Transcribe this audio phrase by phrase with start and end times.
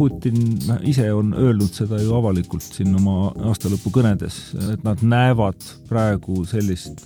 [0.00, 4.38] Putin ise on öelnud seda ju avalikult siin oma aastalõpukõnedes,
[4.72, 5.60] et nad näevad
[5.90, 7.02] praegu sellist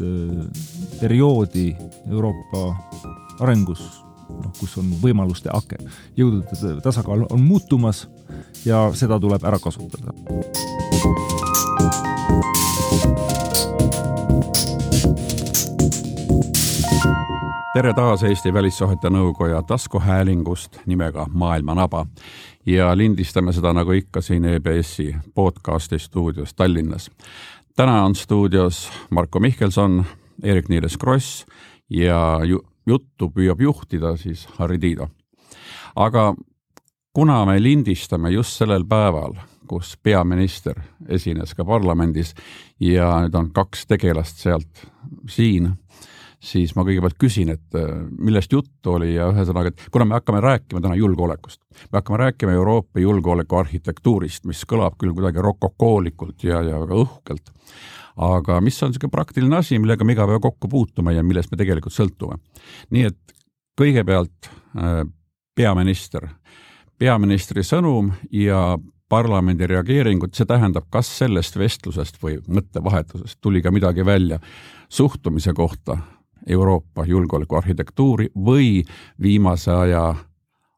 [1.00, 1.72] perioodi
[2.06, 2.62] Euroopa
[3.42, 3.82] arengus,
[4.30, 5.90] noh, kus on võimaluste aken.
[6.14, 8.06] jõudude tasakaal on muutumas
[8.62, 10.14] ja seda tuleb ära kasutada.
[17.74, 22.06] tere taas Eesti Välissuhete Nõukoja taskuhäälingust nimega Maailmanaba
[22.66, 27.10] ja lindistame seda nagu ikka siin EBS-i podcasti stuudios Tallinnas.
[27.76, 30.04] täna on stuudios Marko Mihkelson,
[30.42, 31.46] Eerik-Niiles Kross
[31.90, 35.08] ja ju juttu püüab juhtida siis Harri Tiido.
[35.96, 36.34] aga
[37.12, 39.34] kuna me lindistame just sellel päeval,
[39.66, 42.34] kus peaminister esines ka parlamendis
[42.80, 44.86] ja nüüd on kaks tegelast sealt
[45.28, 45.72] siin
[46.44, 50.42] siis ma kõigepealt küsin, et äh, millest juttu oli ja ühesõnaga, et kuna me hakkame
[50.44, 56.80] rääkima täna julgeolekust, me hakkame rääkima Euroopa julgeolekuarhitektuurist, mis kõlab küll kuidagi rokokoolikult ja, ja
[56.84, 57.52] väga õhkelt,
[58.28, 61.60] aga mis on niisugune praktiline asi, millega me iga päev kokku puutume ja millest me
[61.60, 62.40] tegelikult sõltume.
[62.94, 63.36] nii et
[63.80, 65.04] kõigepealt äh,
[65.56, 66.28] peaminister,
[66.98, 68.76] peaministri sõnum ja
[69.08, 74.40] parlamendi reageeringut, see tähendab, kas sellest vestlusest või mõttevahetusest tuli ka midagi välja
[74.88, 75.98] suhtumise kohta
[76.46, 78.82] Euroopa julgeolekuarhitektuuri või
[79.22, 80.14] viimase aja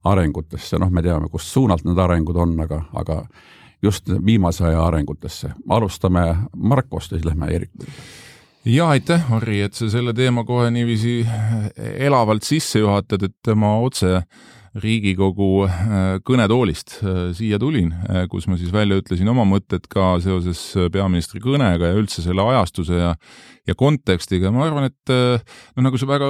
[0.05, 3.22] arengutesse, noh, me teame, kust suunalt need arengud on, aga, aga
[3.83, 5.50] just viimase aja arengutesse.
[5.69, 7.70] alustame Markost ja siis lähme Eerik.
[8.64, 11.27] ja aitäh, Harri, et sa selle teema kohe niiviisi
[11.77, 14.22] elavalt sisse juhatad, et ma otse
[14.77, 20.16] Riigikogu äh, kõnetoolist äh, siia tulin, äh, kus ma siis välja ütlesin oma mõtted ka
[20.20, 20.60] seoses
[20.92, 23.14] peaministri kõnega ja üldse selle ajastuse ja
[23.66, 26.28] ja kontekstiga, ma arvan, et no nagu sa väga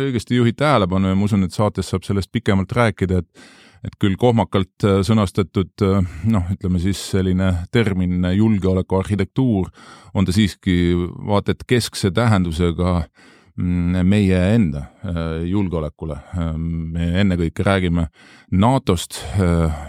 [0.00, 4.16] õigesti juhid tähelepanu ja ma usun, et saates saab sellest pikemalt rääkida, et et küll
[4.20, 5.84] kohmakalt sõnastatud
[6.28, 9.70] noh, ütleme siis selline termin julgeolekuarhitektuur
[10.12, 10.92] on ta siiski
[11.28, 13.30] vaata et keskse tähendusega äh,
[13.60, 16.16] meie enda äh, julgeolekule.
[16.38, 18.06] Äh, me ennekõike räägime
[18.52, 19.80] NATO-st äh,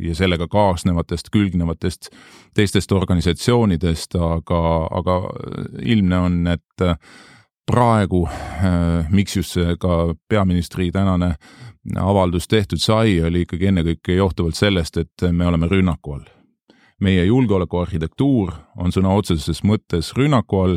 [0.00, 2.10] ja sellega kaasnevatest, külgnevatest
[2.54, 5.18] teistest organisatsioonidest, aga, aga
[5.82, 6.84] ilmne on, et
[7.70, 8.24] praegu,
[9.14, 11.36] miks just see ka peaministri tänane
[11.94, 16.26] avaldus tehtud sai, oli ikkagi ennekõike johtuvalt sellest, et me oleme rünnaku all.
[17.02, 20.76] meie julgeolekuarhitektuur on sõna otseses mõttes rünnaku all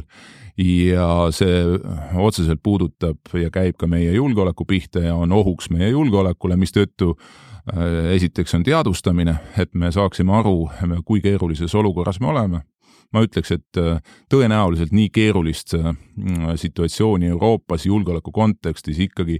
[0.57, 1.63] ja see
[2.21, 8.13] otseselt puudutab ja käib ka meie julgeoleku pihta ja on ohuks meie julgeolekule, mistõttu äh,
[8.15, 10.69] esiteks on teadvustamine, et me saaksime aru,
[11.05, 12.63] kui keerulises olukorras me oleme.
[13.13, 13.99] ma ütleks, et äh,
[14.31, 15.93] tõenäoliselt nii keerulist äh,
[16.55, 19.39] situatsiooni Euroopas julgeoleku kontekstis ikkagi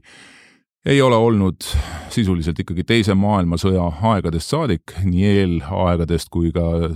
[0.85, 1.65] ei ole olnud
[2.13, 6.91] sisuliselt ikkagi Teise maailmasõja aegadest saadik, nii eelaegadest kui ka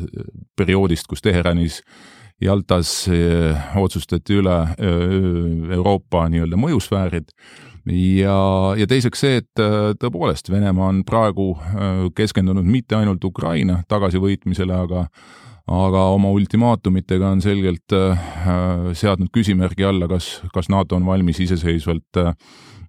[0.56, 7.34] perioodist, kus Teheranis äh, Jaltas eh, otsustati üle eh, Euroopa nii-öelda mõjusfäärid.
[7.90, 8.38] Ja,
[8.78, 11.52] ja teiseks see, et eh, tõepoolest Venemaa on praegu
[12.16, 15.06] keskendunud mitte ainult Ukraina tagasivõitmisele, aga
[15.70, 17.94] aga oma ultimaatumitega on selgelt
[18.98, 22.18] seadnud küsimärgi alla, kas, kas NATO on valmis iseseisvalt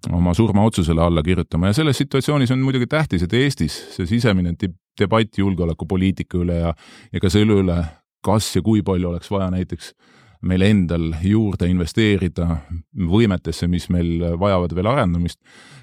[0.09, 1.69] oma surmaotsusele alla kirjutama.
[1.69, 4.55] Ja selles situatsioonis on muidugi tähtis, et Eestis see sisemine
[4.97, 6.73] debatt julgeolekupoliitika üle ja,
[7.13, 7.77] ja ka selle üle,
[8.23, 9.93] kas ja kui palju oleks vaja näiteks
[10.41, 12.47] meil endal juurde investeerida
[12.97, 15.39] võimetesse, mis meil vajavad veel arendamist.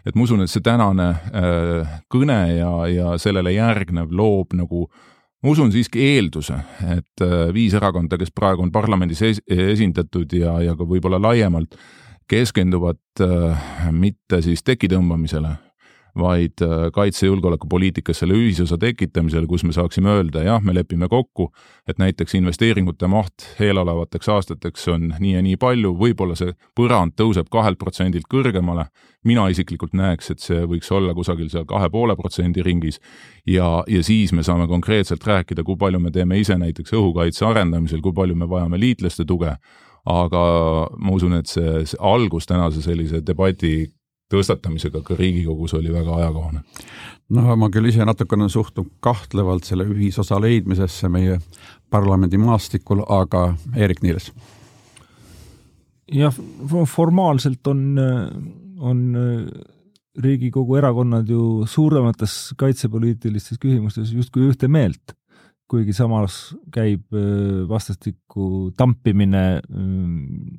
[0.07, 4.89] et ma usun, et see tänane äh, kõne ja, ja sellele järgnev loob nagu
[5.43, 6.59] ma usun siiski eelduse,
[6.97, 11.79] et äh, viis erakonda, kes praegu on parlamendis es esindatud ja, ja ka võib-olla laiemalt,
[12.29, 15.55] keskenduvad äh, mitte siis teki tõmbamisele,
[16.19, 21.09] vaid äh, kaitse- ja julgeolekupoliitikas selle ühisosa tekitamisel, kus me saaksime öelda, jah, me lepime
[21.09, 21.51] kokku,
[21.89, 27.51] et näiteks investeeringute maht eelolevateks aastateks on nii ja nii palju, võib-olla see põrand tõuseb
[27.51, 28.89] kahelt protsendilt kõrgemale,
[29.25, 33.01] mina isiklikult näeks, et see võiks olla kusagil seal kahe poole protsendi ringis
[33.47, 38.01] ja, ja siis me saame konkreetselt rääkida, kui palju me teeme ise näiteks õhukaitse arendamisel,
[38.01, 39.55] kui palju me vajame liitlaste tuge,
[40.09, 40.43] aga
[40.97, 43.91] ma usun, et see, see algus tänase sellise debati
[44.33, 46.61] tõstatamisega ka Riigikogus oli väga ajakohane.
[47.29, 51.39] no ma küll ise natukene suhtun kahtlevalt selle ühisosa leidmisesse meie
[51.91, 54.33] parlamendimaastikul, aga Eerik-Niiles?
[56.13, 56.35] jah,
[56.87, 57.99] formaalselt on,
[58.79, 59.03] on
[60.19, 65.15] Riigikogu erakonnad ju suuremates kaitsepoliitilistes küsimustes justkui ühte meelt.
[65.69, 66.37] Kuigi samas
[66.73, 67.13] käib
[67.69, 69.61] vastastikku tampimine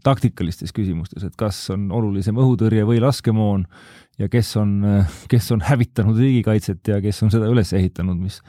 [0.05, 3.65] taktikalistes küsimustes, et kas on olulisem õhutõrje või laskemoon
[4.21, 4.75] ja kes on,
[5.31, 8.41] kes on hävitanud riigikaitset ja kes on seda üles ehitanud, mis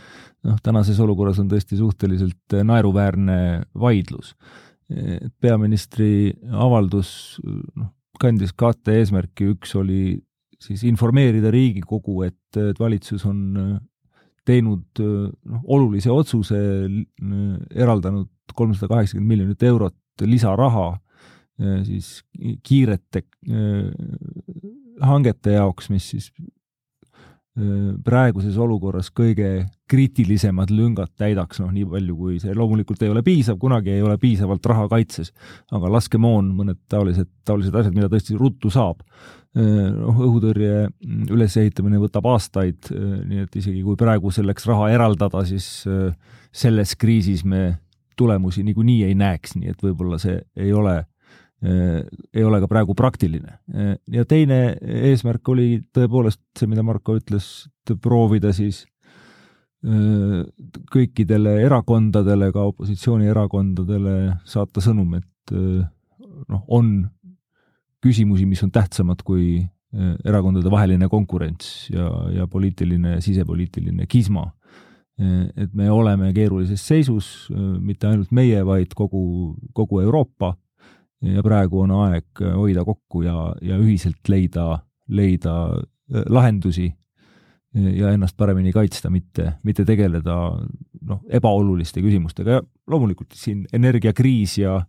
[0.47, 3.39] noh, tänases olukorras on tõesti suhteliselt naeruväärne
[3.79, 4.35] vaidlus.
[5.41, 10.19] peaministri avaldus noh, kandis kahte eesmärki, üks oli
[10.61, 13.79] siis informeerida Riigikogu, et, et valitsus on
[14.51, 16.59] teinud noh, olulise otsuse,
[17.75, 20.93] eraldanud kolmsada kaheksakümmend miljonit eurot lisaraha
[21.87, 22.23] siis
[22.67, 23.23] kiirete
[25.01, 26.31] hangete jaoks, mis siis
[28.07, 33.59] praeguses olukorras kõige kriitilisemad lüngad täidaks, noh, nii palju kui see loomulikult ei ole piisav,
[33.59, 35.33] kunagi ei ole piisavalt raha kaitses,
[35.75, 39.03] aga laskemoon, mõned taolised, taolised asjad, mida tõesti ruttu saab.
[39.51, 40.87] noh, õhutõrje
[41.35, 42.87] ülesehitamine võtab aastaid,
[43.27, 45.83] nii et isegi kui praegu selleks raha eraldada, siis
[46.53, 47.81] selles kriisis me
[48.17, 51.07] tulemusi niikuinii ei näeks, nii et võib-olla see ei ole Äh,
[51.61, 53.59] ei ole ka praegu praktiline.
[53.75, 57.69] Äh, ja teine eesmärk oli tõepoolest see, mida Marko ütles,
[58.01, 58.87] proovida siis
[59.85, 60.41] äh,
[60.93, 64.17] kõikidele erakondadele, ka opositsioonierakondadele
[64.49, 66.95] saata sõnum, et noh, on
[68.01, 69.59] küsimusi, mis on tähtsamad kui
[69.91, 74.53] erakondade vaheline konkurents ja, ja poliitiline, sisepoliitiline kisma.
[75.21, 80.55] et me oleme keerulises seisus, mitte ainult meie, vaid kogu, kogu Euroopa
[81.27, 86.89] ja praegu on aeg hoida kokku ja, ja ühiselt leida, leida äh, lahendusi
[87.71, 90.37] ja ennast paremini kaitsta, mitte, mitte tegeleda
[91.07, 94.81] noh, ebaoluliste küsimustega ja loomulikult siin energiakriis ja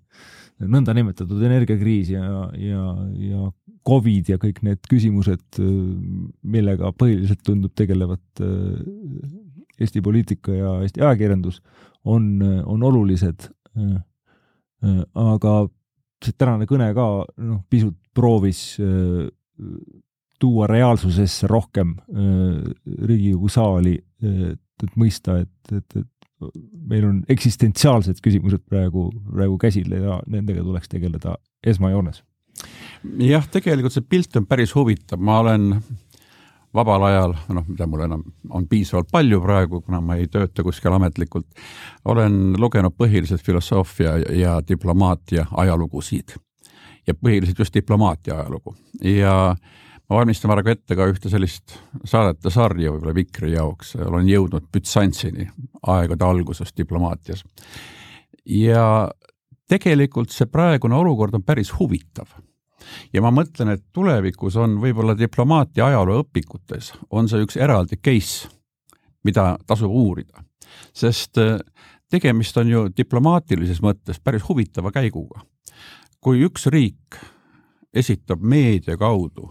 [0.62, 2.24] nõndanimetatud energiakriis ja,
[2.58, 2.86] ja,
[3.22, 3.52] ja
[3.88, 5.62] Covid ja kõik need küsimused,
[6.42, 9.30] millega põhiliselt tundub tegelevat äh,
[9.82, 11.56] Eesti poliitika ja Eesti ajakirjandus,
[12.06, 13.48] on, on olulised.
[13.78, 13.96] Äh,
[15.18, 15.56] aga
[16.26, 17.08] see tänane kõne ka
[17.42, 19.28] noh, pisut proovis äh,
[20.42, 22.72] tuua reaalsusesse rohkem äh,
[23.08, 26.08] Riigikogu saali, et, et mõista, et, et, et
[26.90, 31.36] meil on eksistentsiaalsed küsimused praegu, praegu käsil ja nendega tuleks tegeleda
[31.68, 32.24] esmajoones.
[33.22, 35.76] jah, tegelikult see pilt on päris huvitav, ma olen
[36.76, 40.94] vabal ajal, noh, mida mul enam on piisavalt palju praegu, kuna ma ei tööta kuskil
[40.96, 41.48] ametlikult,
[42.06, 46.38] olen lugenud põhiliselt filosoofia ja diplomaatia ajalugusid.
[47.08, 48.76] Ja põhiliselt just diplomaatia ajalugu.
[49.04, 49.56] Ja
[50.12, 51.76] ma valmistan praegu ette ka ühte sellist
[52.06, 55.50] saadete sarja võib-olla Vikri jaoks, olen jõudnud Bütsantsini
[55.88, 57.44] aegade alguses diplomaatias.
[58.46, 59.10] ja
[59.70, 62.32] tegelikult see praegune olukord on päris huvitav
[63.14, 68.50] ja ma mõtlen, et tulevikus on võib-olla diplomaatia ajalooõpikutes, on see üks eraldi case,
[69.24, 70.44] mida tasub uurida,
[70.94, 71.58] sest äh,
[72.12, 75.42] tegemist on ju diplomaatilises mõttes päris huvitava käiguga.
[76.22, 77.18] kui üks riik
[77.94, 79.50] esitab meedia kaudu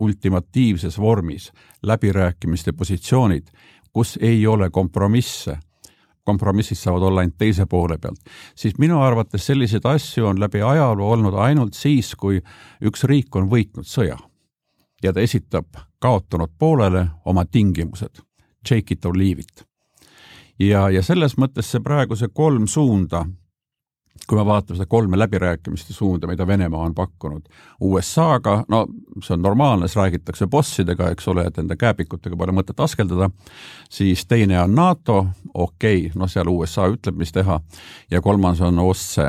[0.00, 3.48] ultimatiivses vormis läbirääkimiste positsioonid,
[3.92, 5.58] kus ei ole kompromisse
[6.24, 8.20] kompromissid saavad olla ainult teise poole pealt,
[8.56, 12.40] siis minu arvates selliseid asju on läbi ajaloo olnud ainult siis, kui
[12.84, 14.18] üks riik on võitnud sõja
[15.02, 15.66] ja ta esitab
[16.00, 18.22] kaotanud poolele oma tingimused,
[18.68, 19.64] take it or leave it.
[20.58, 23.24] ja, ja selles mõttes see praegu see kolm suunda
[24.28, 27.48] kui me vaatame seda kolme läbirääkimiste suunda, mida Venemaa on pakkunud
[27.80, 28.86] USA-ga, no
[29.22, 33.30] see on normaalne, siis räägitakse bossidega, eks ole, et nende kääpikutega pole mõtet askeldada,
[33.90, 37.58] siis teine on NATO, okei okay,, noh, seal USA ütleb, mis teha,
[38.10, 39.28] ja kolmas on OSCE,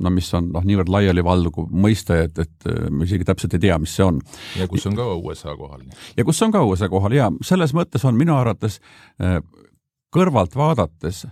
[0.00, 3.92] no mis on noh, niivõrd laialivalguv mõiste, et, et me isegi täpselt ei tea, mis
[3.96, 4.22] see on.
[4.56, 5.82] ja kus on ka USA kohal.
[6.16, 8.78] ja kus on ka USA kohal ja selles mõttes on minu arvates
[9.20, 9.40] eh,
[10.14, 11.24] kõrvalt vaadates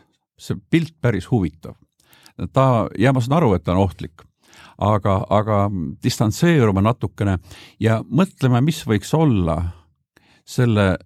[0.43, 1.79] see pilt päris huvitav
[2.53, 4.25] ta, ja ma saan aru, et ta on ohtlik,
[4.79, 5.65] aga, aga
[6.03, 7.39] distantseeruma natukene
[7.81, 9.59] ja mõtleme, mis võiks olla
[10.45, 10.97] selle,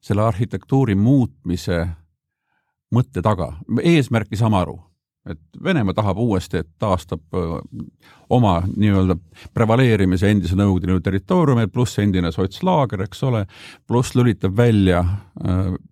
[0.00, 1.84] selle arhitektuuri muutmise
[2.94, 3.52] mõtte taga.
[3.82, 4.78] eesmärki saame aru,
[5.26, 7.20] et Venemaa tahab uuesti, et taastab
[8.30, 9.16] oma nii-öelda
[9.54, 13.44] prevaleerimise endise Nõukogude Liidu territooriumil, pluss endine sotslaager, eks ole,
[13.86, 15.02] pluss lülitab välja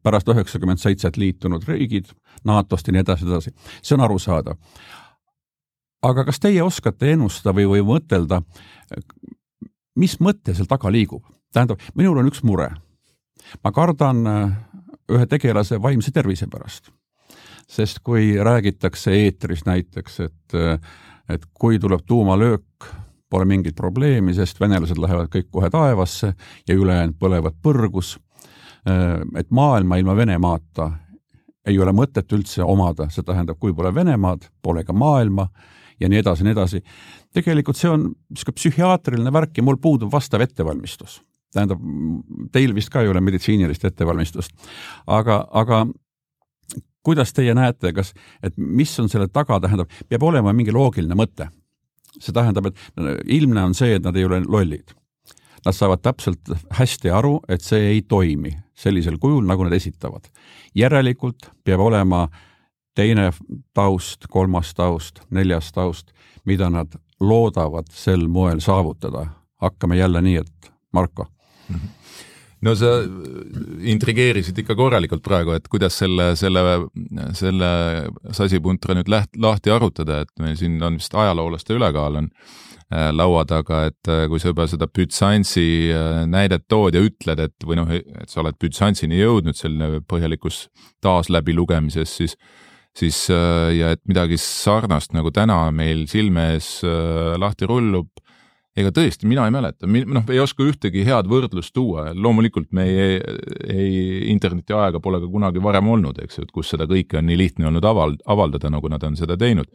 [0.02, 2.12] pärast üheksakümmend seitset liitunud riigid
[2.44, 3.54] NATO-st ja nii edasi, edasi.
[3.82, 4.58] see on arusaadav.
[6.02, 8.42] aga kas teie oskate ennustada või, või mõtelda,
[9.96, 11.24] mis mõte seal taga liigub?
[11.52, 12.70] tähendab, minul on üks mure.
[13.64, 14.26] ma kardan
[15.10, 16.94] ühe tegelase vaimse tervise pärast
[17.68, 20.58] sest kui räägitakse eetris näiteks, et,
[21.28, 22.90] et kui tuleb tuumalöök,
[23.30, 26.34] pole mingit probleemi, sest venelased lähevad kõik kohe taevasse
[26.68, 28.14] ja ülejäänud põlevad põrgus,
[29.38, 30.90] et maailma ilma Venemaata
[31.66, 35.48] ei ole mõtet üldse omada, see tähendab, kui pole Venemaad, pole ka maailma
[36.00, 36.82] ja nii edasi, nii edasi.
[37.34, 41.22] tegelikult see on niisugune psühhiaatriline värk ja mul puudub vastav ettevalmistus.
[41.54, 41.80] tähendab,
[42.52, 44.52] teil vist ka ei ole meditsiinilist ettevalmistust.
[45.06, 45.86] aga, aga
[47.04, 51.48] kuidas teie näete, kas, et mis on selle taga, tähendab, peab olema mingi loogiline mõte.
[52.14, 52.76] see tähendab, et
[53.26, 54.92] ilmne on see, et nad ei ole lollid.
[55.64, 60.28] Nad saavad täpselt hästi aru, et see ei toimi sellisel kujul, nagu nad esitavad.
[60.74, 62.28] järelikult peab olema
[62.94, 63.32] teine
[63.74, 66.12] taust, kolmas taust, neljas taust,
[66.44, 69.26] mida nad loodavad sel moel saavutada.
[69.56, 71.26] hakkame jälle nii, et Marko
[71.68, 71.74] mm.
[71.74, 72.03] -hmm
[72.64, 72.96] no sa
[73.84, 76.62] intrigeerisid ikka korralikult praegu, et kuidas selle, selle,
[77.36, 77.70] selle
[78.34, 83.44] sasipuntra nüüd läht-, lahti arutada, et meil siin on vist ajaloolaste ülekaal on äh, laua
[83.48, 87.80] taga, et äh, kui sa juba seda Bütsansi äh, näidet tood ja ütled, et või
[87.80, 90.68] noh, et sa oled Bütsansini jõudnud selline põhjalikus
[91.04, 92.38] taasläbilugemises, siis
[92.94, 96.68] siis ja et midagi sarnast nagu täna meil silme ees
[97.42, 98.06] lahti rullub
[98.74, 103.20] ega tõesti, mina ei mäleta, noh, ei oska ühtegi head võrdlust tuua, loomulikult me ei,
[103.70, 103.92] ei,
[104.32, 107.70] internetiaega pole ka kunagi varem olnud, eks ju, et kus seda kõike on nii lihtne
[107.70, 109.70] olnud aval-, avaldada, nagu nad on seda teinud.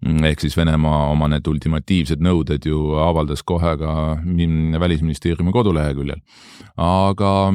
[0.00, 4.16] ehk siis Venemaa oma need ultimatiivsed nõuded ju avaldas kohe ka
[4.80, 6.20] Välisministeeriumi koduleheküljel.
[6.76, 7.52] aga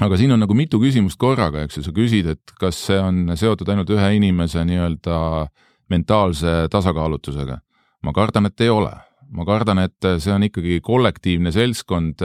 [0.00, 3.36] aga siin on nagu mitu küsimust korraga, eks ju, sa küsid, et kas see on
[3.36, 5.48] seotud ainult ühe inimese nii-öelda
[5.90, 7.58] mentaalse tasakaalutusega.
[8.02, 12.22] ma kardan, et ei ole ma kardan, et see on ikkagi kollektiivne seltskond,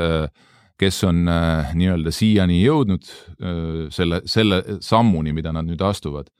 [0.79, 6.31] kes on äh, nii-öelda siiani jõudnud äh, selle, selle sammuni, mida nad nüüd astuvad.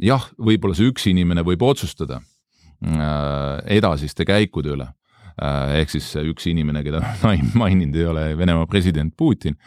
[0.00, 4.90] jah, võib-olla see üks inimene võib otsustada äh, edasiste käikude üle,
[5.34, 7.02] ehk siis üks inimene, keda
[7.60, 9.58] maininud ei ole, Venemaa president Putin,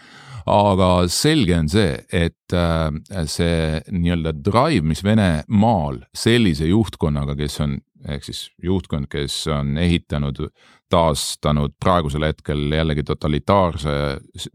[0.47, 2.55] aga selge on see, et
[3.27, 7.75] see nii-öelda drive, mis Venemaal sellise juhtkonnaga, kes on
[8.07, 10.47] ehk siis juhtkond, kes on ehitanud,
[10.91, 13.91] taastanud praegusel hetkel jällegi totalitaarse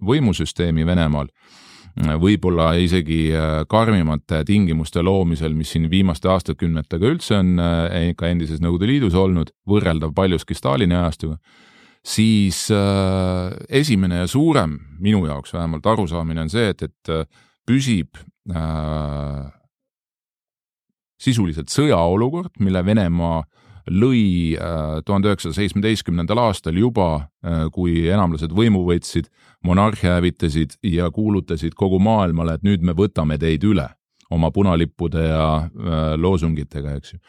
[0.00, 1.28] võimusüsteemi Venemaal,
[2.20, 8.62] võib-olla isegi äh, karmimate tingimuste loomisel, mis siin viimaste aastakümnetega üldse on äh, ka endises
[8.64, 11.36] Nõukogude Liidus olnud, võrreldav paljuski Stalini ajastuga,
[12.00, 17.12] siis äh, esimene ja suurem, minu jaoks vähemalt arusaamine on see, et, et
[17.68, 18.16] püsib
[18.48, 19.52] äh,
[21.22, 23.42] sisuliselt sõjaolukord, mille Venemaa
[23.90, 29.30] lõi äh, tuhande üheksasaja seitsmeteistkümnendal aastal juba, äh, kui enamlased võimu võtsid,
[29.66, 33.88] monarhia hävitasid ja kuulutasid kogu maailmale, et nüüd me võtame teid üle
[34.32, 37.20] oma punalippude ja äh, loosungitega, eks ju.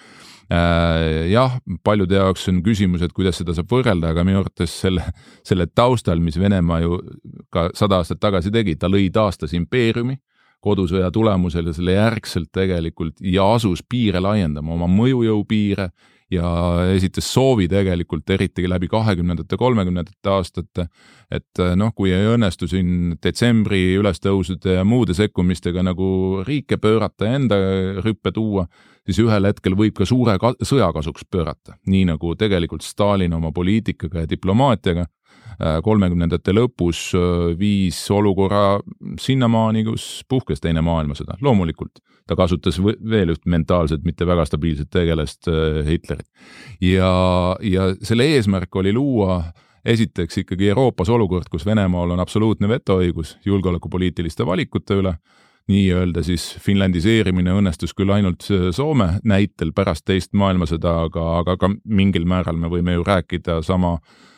[1.32, 1.54] jah,
[1.88, 5.02] paljude jaoks on küsimus, et kuidas seda saab võrrelda, aga minu arvates selle,
[5.48, 7.00] selle taustal, mis Venemaa ju
[7.50, 10.20] ka sada aastat tagasi tegi, ta lõi, taastas impeeriumi
[10.63, 15.89] kodusõja tulemusel ja selle järgselt tegelikult ja asus piire laiendama, oma mõjujõu piire
[16.34, 16.48] ja
[16.93, 20.88] esitas soovi tegelikult eriti läbi kahekümnendate, kolmekümnendate aastate,
[21.32, 26.08] et noh, kui ei õnnestu siin detsembri ülestõusude ja muude sekkumistega nagu
[26.48, 27.60] riike pöörata ja enda
[28.05, 28.65] rüppe tuua,
[29.05, 33.51] siis ühel hetkel võib ka suure ka sõja kasuks pöörata, nii nagu tegelikult Stalin oma
[33.53, 35.08] poliitikaga ja diplomaatiaga
[35.83, 38.79] kolmekümnendate lõpus äh, viis olukorra
[39.19, 42.00] sinnamaani, kus puhkes Teine maailmasõda, loomulikult.
[42.27, 46.27] ta kasutas veel üht mentaalselt mitte väga stabiilset tegelast, äh, Hitlerit.
[46.81, 49.43] ja, ja selle eesmärk oli luua
[49.86, 55.17] esiteks ikkagi Euroopas olukord, kus Venemaal on absoluutne vetoõigus julgeolekupoliitiliste valikute üle,
[55.67, 62.25] nii-öelda siis finlandiseerimine õnnestus küll ainult Soome näitel pärast teist maailmasõda, aga, aga ka mingil
[62.27, 64.31] määral me võime ju rääkida sama äh, Äh,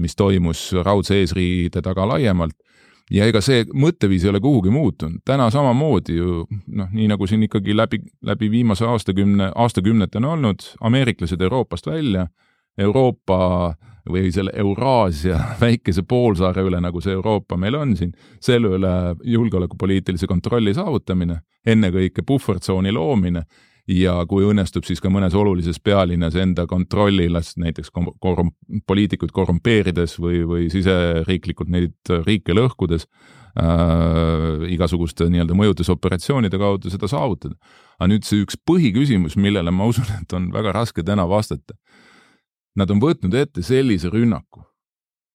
[0.00, 2.56] mis toimus raudse eesriide taga laiemalt.
[3.10, 7.42] ja ega see mõtteviis ei ole kuhugi muutunud, täna samamoodi ju noh, nii nagu siin
[7.42, 12.28] ikkagi läbi, läbi viimase aastakümne, aastakümnete on olnud, ameeriklased Euroopast välja,
[12.78, 13.74] Euroopa
[14.10, 20.30] või selle Euraasia väikese poolsaare üle, nagu see Euroopa meil on siin, selle üle julgeolekupoliitilise
[20.30, 23.44] kontrolli saavutamine, ennekõike puhvertsooni loomine
[23.90, 27.90] ja kui õnnestub siis ka mõnes olulises pealinnas enda kontrolli las näiteks
[28.22, 28.52] korrum-,
[28.86, 37.56] poliitikuid korrumpeerides või, või siseriiklikult neid riike lõhkudes äh, igasuguste nii-öelda mõjutusoperatsioonide kaudu seda saavutada.
[37.98, 41.74] aga nüüd see üks põhiküsimus, millele ma usun, et on väga raske täna vastata.
[42.78, 44.62] Nad on võtnud ette sellise rünnaku,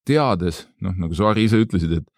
[0.08, 2.15] teades, noh, nagu sa, Harri, ise ütlesid, et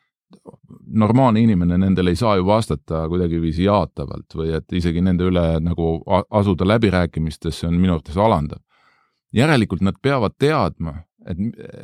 [0.87, 5.97] normaalne inimene nendele ei saa ju vastata kuidagiviisi jaatavalt või et isegi nende üle nagu
[6.29, 8.59] asuda läbirääkimistesse on minu arvates alandav.
[9.33, 10.93] järelikult nad peavad teadma,
[11.27, 11.37] et,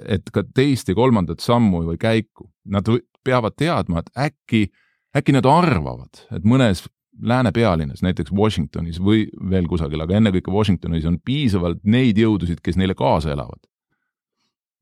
[0.08, 2.88] et ka teist ja kolmandat sammu või käiku, nad
[3.24, 4.70] peavad teadma, et äkki,
[5.16, 6.86] äkki nad arvavad, et mõnes
[7.22, 12.80] lääne pealinnas, näiteks Washingtonis või veel kusagil, aga ennekõike Washingtonis on piisavalt neid jõudusid, kes
[12.80, 13.62] neile kaasa elavad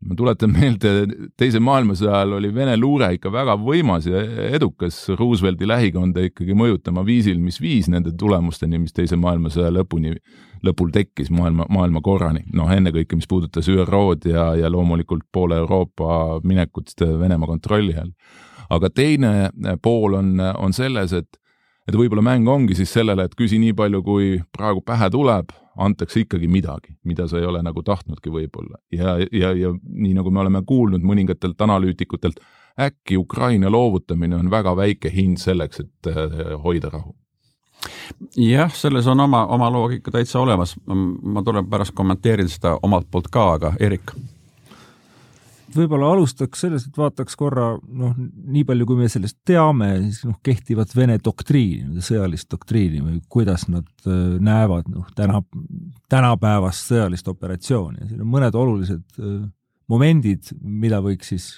[0.08, 0.92] ma tuletan meelde,
[1.38, 7.04] teise maailmasõja ajal oli Vene luure ikka väga võimas ja edukas Roosevelti lähikonda ikkagi mõjutama
[7.06, 10.16] viisil, mis viis nende tulemusteni, mis teise maailmasõja lõpuni,
[10.66, 12.46] lõpul tekkis maailma, maailmakorrani.
[12.54, 18.14] noh, ennekõike, mis puudutas ÜRO-d ja, ja loomulikult poole Euroopa minekut Venemaa kontrolli all.
[18.70, 19.50] aga teine
[19.84, 21.41] pool on, on selles, et
[21.92, 26.24] et võib-olla mäng ongi siis sellele, et küsi nii palju, kui praegu pähe tuleb, antakse
[26.24, 28.80] ikkagi midagi, mida sa ei ole nagu tahtnudki võib-olla.
[28.92, 32.40] ja, ja, ja nii nagu me oleme kuulnud mõningatelt analüütikutelt,
[32.80, 37.16] äkki Ukraina loovutamine on väga väike hind selleks, et äh, hoida rahu
[38.38, 40.76] jah, selles on oma, oma loogika täitsa olemas.
[40.86, 44.14] ma tulen pärast kommenteerin seda omalt poolt ka, aga Erik
[45.78, 50.38] võib-olla alustaks sellest, et vaataks korra noh, nii palju, kui me sellest teame, siis noh,
[50.44, 55.42] kehtivat Vene doktriini, sõjalist doktriini või kuidas nad äh, näevad noh, täna,
[56.12, 59.42] tänapäevast sõjalist operatsiooni ja siin on mõned olulised äh,
[59.92, 61.50] momendid, mida võiks siis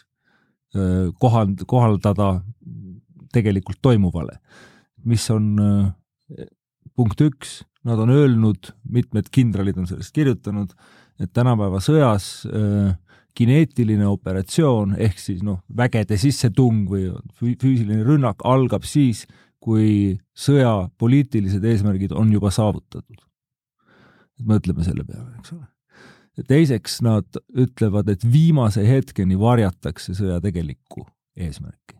[0.77, 2.35] äh, kohald-, kohaldada
[3.33, 4.37] tegelikult toimuvale.
[5.03, 5.57] mis on
[6.95, 10.71] punkt üks, nad on öelnud, mitmed kindralid on sellest kirjutanud,
[11.21, 12.93] et tänapäeva sõjas äh,
[13.37, 17.09] kineetiline operatsioon ehk siis noh, vägede sissetung või
[17.39, 19.25] füüsiline rünnak algab siis,
[19.63, 23.21] kui sõja poliitilised eesmärgid on juba saavutatud.
[24.43, 25.65] mõtleme selle peale, eks ole.
[26.47, 31.05] teiseks nad ütlevad, et viimase hetkeni varjatakse sõja tegelikku
[31.37, 31.97] eesmärki.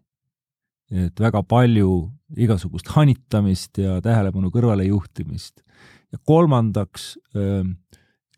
[0.91, 5.63] et väga palju igasugust hanitamist ja tähelepanu kõrvalejuhtimist.
[6.11, 7.63] ja kolmandaks äh,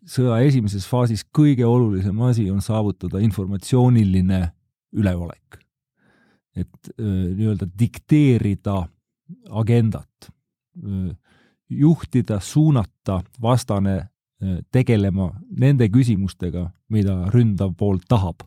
[0.06, 4.42] sõja esimeses faasis kõige olulisem asi on saavutada informatsiooniline
[4.96, 5.62] üleolek.
[6.56, 8.86] et nii-öelda dikteerida
[9.50, 10.30] agendat,
[11.68, 14.08] juhtida, suunata vastane
[14.72, 18.40] tegelema nende küsimustega, mida ründav pool tahab,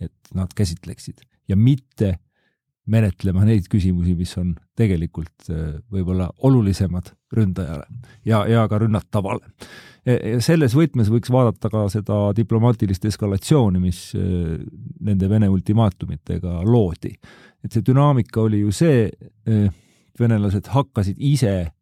[0.00, 2.18] et nad käsitleksid ja mitte
[2.90, 7.86] menetlema neid küsimusi, mis on tegelikult äh, võib-olla olulisemad ründajale
[8.26, 9.46] ja, ja ka rünnatavale.
[10.40, 14.54] selles võtmes võiks vaadata ka seda diplomaatilist eskalatsiooni, mis äh,
[15.00, 17.16] nende Vene ultimaatumitega loodi.
[17.64, 19.10] et see dünaamika oli ju see,
[19.48, 19.66] äh,
[20.20, 21.72] venelased hakkasid ise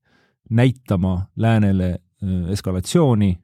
[0.51, 1.99] näitama läänele
[2.51, 3.35] eskalatsiooni,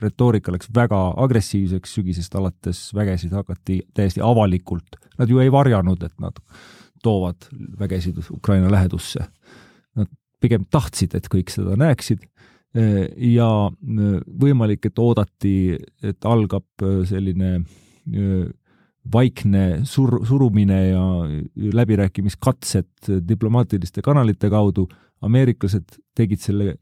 [0.00, 6.14] retoorika läks väga agressiivseks, sügisest alates vägesid hakati täiesti avalikult, nad ju ei varjanud, et
[6.22, 6.38] nad
[7.02, 7.48] toovad
[7.80, 9.24] vägesid Ukraina lähedusse.
[9.96, 10.08] Nad
[10.40, 12.24] pigem tahtsid, et kõik seda näeksid
[13.16, 13.48] ja
[14.40, 15.54] võimalik, et oodati,
[16.06, 17.64] et algab selline
[19.12, 21.04] vaikne sur-, surumine ja
[21.74, 24.88] läbirääkimiskatsed diplomaatiliste kanalite kaudu,
[25.20, 26.76] ameeriklased tegid selle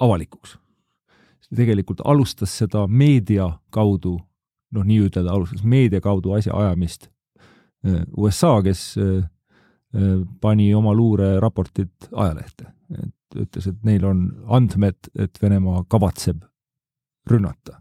[0.00, 0.58] avalikuks.
[1.56, 4.20] tegelikult alustas seda meedia kaudu,
[4.70, 7.08] noh, nii ütelda, alustas meedia kaudu asjaajamist
[8.16, 9.16] USA, kes äh,
[9.94, 16.42] äh, pani oma luureraportid ajalehte, et ütles, et neil on andmed, et Venemaa kavatseb
[17.30, 17.80] rünnata.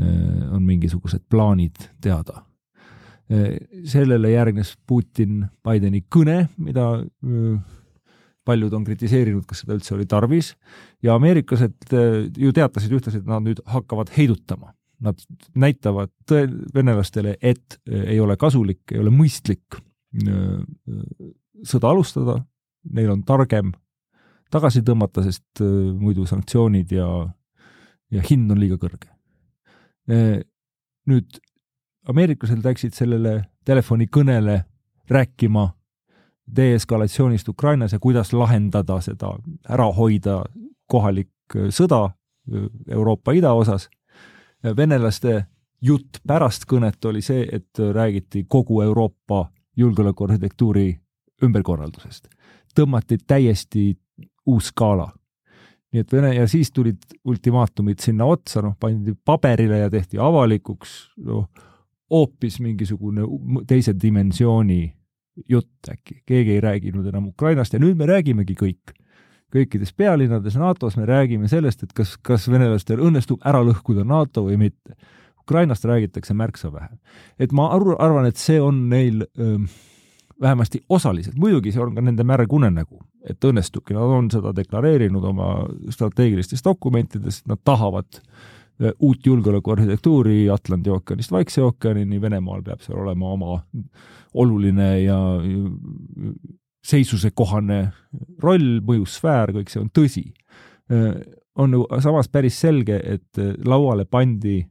[0.00, 2.44] Äh, on mingisugused plaanid teada.
[3.88, 6.90] sellele järgnes Putin Bideni kõne, mida
[8.44, 10.50] paljud on kritiseerinud, kas seda üldse oli tarvis
[11.02, 11.88] ja ameeriklased
[12.36, 14.74] ju teatasid ühtlasi, et nad nüüd hakkavad heidutama
[15.04, 15.20] nad
[15.54, 16.10] näitavad
[16.74, 20.60] venelastele, et äh, ei ole kasulik, ei ole mõistlik äh,
[21.64, 22.38] sõda alustada,
[22.92, 23.72] neil on targem
[24.52, 25.68] tagasi tõmmata, sest äh,
[26.00, 27.08] muidu sanktsioonid ja,
[28.12, 29.10] ja hind on liiga kõrge.
[31.08, 31.38] nüüd
[32.12, 34.58] ameeriklased läksid sellele telefonikõnele
[35.08, 35.70] rääkima
[36.56, 39.30] deeskalatsioonist Ukrainas ja kuidas lahendada seda,
[39.64, 40.42] ära hoida
[40.92, 42.10] kohalik sõda
[42.92, 43.88] Euroopa idaosas
[44.76, 45.44] venelaste
[45.84, 51.00] jutt pärast kõnet oli see, et räägiti kogu Euroopa julgeolekuarhitektuuri
[51.42, 52.28] ümberkorraldusest.
[52.74, 53.98] tõmmati täiesti
[54.46, 55.12] uus skaala.
[55.92, 61.12] nii et Vene ja siis tulid ultimaatumid sinna otsa, noh, pandi paberile ja tehti avalikuks,
[61.16, 61.48] noh,
[62.10, 63.22] hoopis mingisugune
[63.66, 64.94] teise dimensiooni
[65.48, 68.94] jutt äkki, keegi ei rääginud enam Ukrainast ja nüüd me räägimegi kõik
[69.54, 74.58] kõikides pealinnades NATO-s me räägime sellest, et kas, kas venelastel õnnestub ära lõhkuda NATO või
[74.66, 74.96] mitte.
[75.44, 76.98] Ukrainast räägitakse märksa vähem.
[77.38, 79.58] et ma arvan, et see on neil öö,
[80.40, 85.24] vähemasti osaliselt, muidugi see on ka nende märg unenägu, et õnnestubki, nad on seda deklareerinud
[85.24, 85.50] oma
[85.90, 88.20] strateegilistes dokumentides, nad tahavad
[88.98, 93.60] uut julgeolekuarhitektuuri Atlandi ookeanist Vaikse ookeanini, Venemaal peab seal olema oma
[94.34, 95.18] oluline ja
[96.84, 97.80] seisusekohane
[98.42, 100.24] roll, mõjusfäär, kõik see on tõsi.
[101.56, 104.64] on ju samas päris selge, et lauale pandi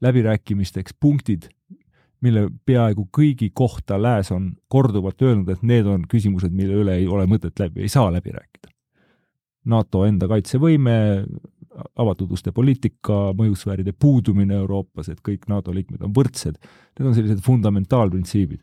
[0.00, 1.48] läbirääkimisteks punktid,
[2.20, 7.06] mille peaaegu kõigi kohta Lääs on korduvalt öelnud, et need on küsimused, mille üle ei
[7.06, 8.70] ole mõtet läbi, ei saa läbi rääkida.
[9.68, 11.24] NATO enda kaitsevõime,
[11.98, 16.58] avatud uste poliitika, mõjusfääride puudumine Euroopas, et kõik NATO liikmed on võrdsed,
[16.98, 18.62] need on sellised fundamentaalprintsiibid.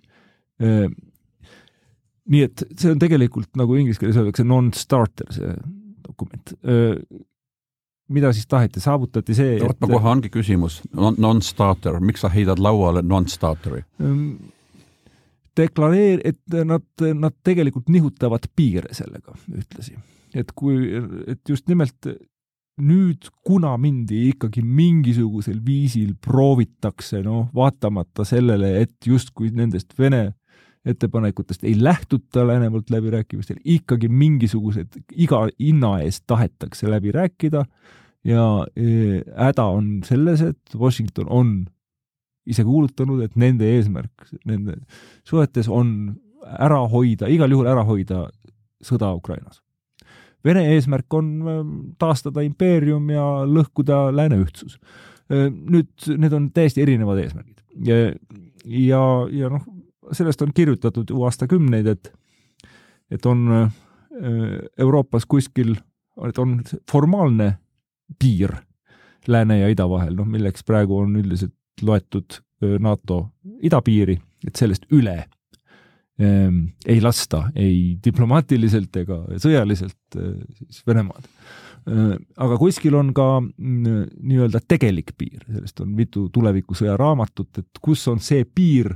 [2.31, 5.53] Nii et see on tegelikult, nagu inglise keeles öeldakse, non-starter, see
[6.05, 6.55] dokument
[8.07, 12.61] mida siis taheti, saavutati see vot ma kohe ongi küsimus non, non-starter, miks sa heidad
[12.61, 13.81] lauale non-starteri?
[15.57, 16.85] deklareer-, et nad,
[17.15, 19.97] nad tegelikult nihutavad piire sellega ühtlasi.
[20.35, 20.77] et kui,
[21.31, 22.11] et just nimelt
[22.75, 30.33] nüüd, kuna mindi ikkagi mingisugusel viisil proovitakse, noh, vaatamata sellele, et justkui nendest Vene
[30.85, 37.65] ettepanekutest ei lähtuta läänevalt läbirääkimistel, ikkagi mingisugused, iga hinna eest tahetakse läbi rääkida
[38.25, 38.45] ja
[38.75, 41.55] e, häda on selles, et Washington on
[42.45, 44.77] ise kuulutanud, et nende eesmärk nende
[45.25, 48.27] suhetes on ära hoida, igal juhul ära hoida
[48.85, 49.63] sõda Ukrainas.
[50.45, 54.77] Vene eesmärk on ähm, taastada impeerium ja lõhkuda lääne ühtsus.
[55.33, 55.89] Äh, nüüd
[56.21, 58.13] need on täiesti erinevad eesmärgid ja,
[58.65, 59.63] ja, ja noh,
[60.11, 62.13] sellest on kirjutatud ju aastakümneid, et
[63.11, 63.73] et on äh,
[64.77, 65.75] Euroopas kuskil,
[66.27, 66.57] et on
[66.91, 67.57] formaalne
[68.19, 68.55] piir
[69.27, 73.29] lääne ja ida vahel, noh milleks praegu on üldiselt loetud äh, NATO
[73.61, 75.23] idapiiri, et sellest üle
[76.19, 81.25] Ehm, ei lasta ei diplomaatiliselt ega sõjaliselt eh, siis Venemaad.
[81.91, 87.83] Ehm, aga kuskil on ka mm, nii-öelda tegelik piir, sellest on mitu tulevikusõja raamatut, et
[87.83, 88.93] kus on see piir,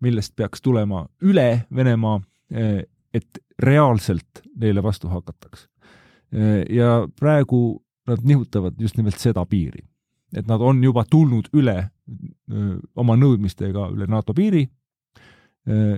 [0.00, 2.82] millest peaks tulema üle Venemaa, eh,
[3.14, 5.68] et reaalselt neile vastu hakataks.
[6.32, 9.86] Ehm, ja praegu nad nihutavad just nimelt seda piiri.
[10.36, 11.90] et nad on juba tulnud üle
[12.94, 14.60] oma nõudmistega üle NATO piiri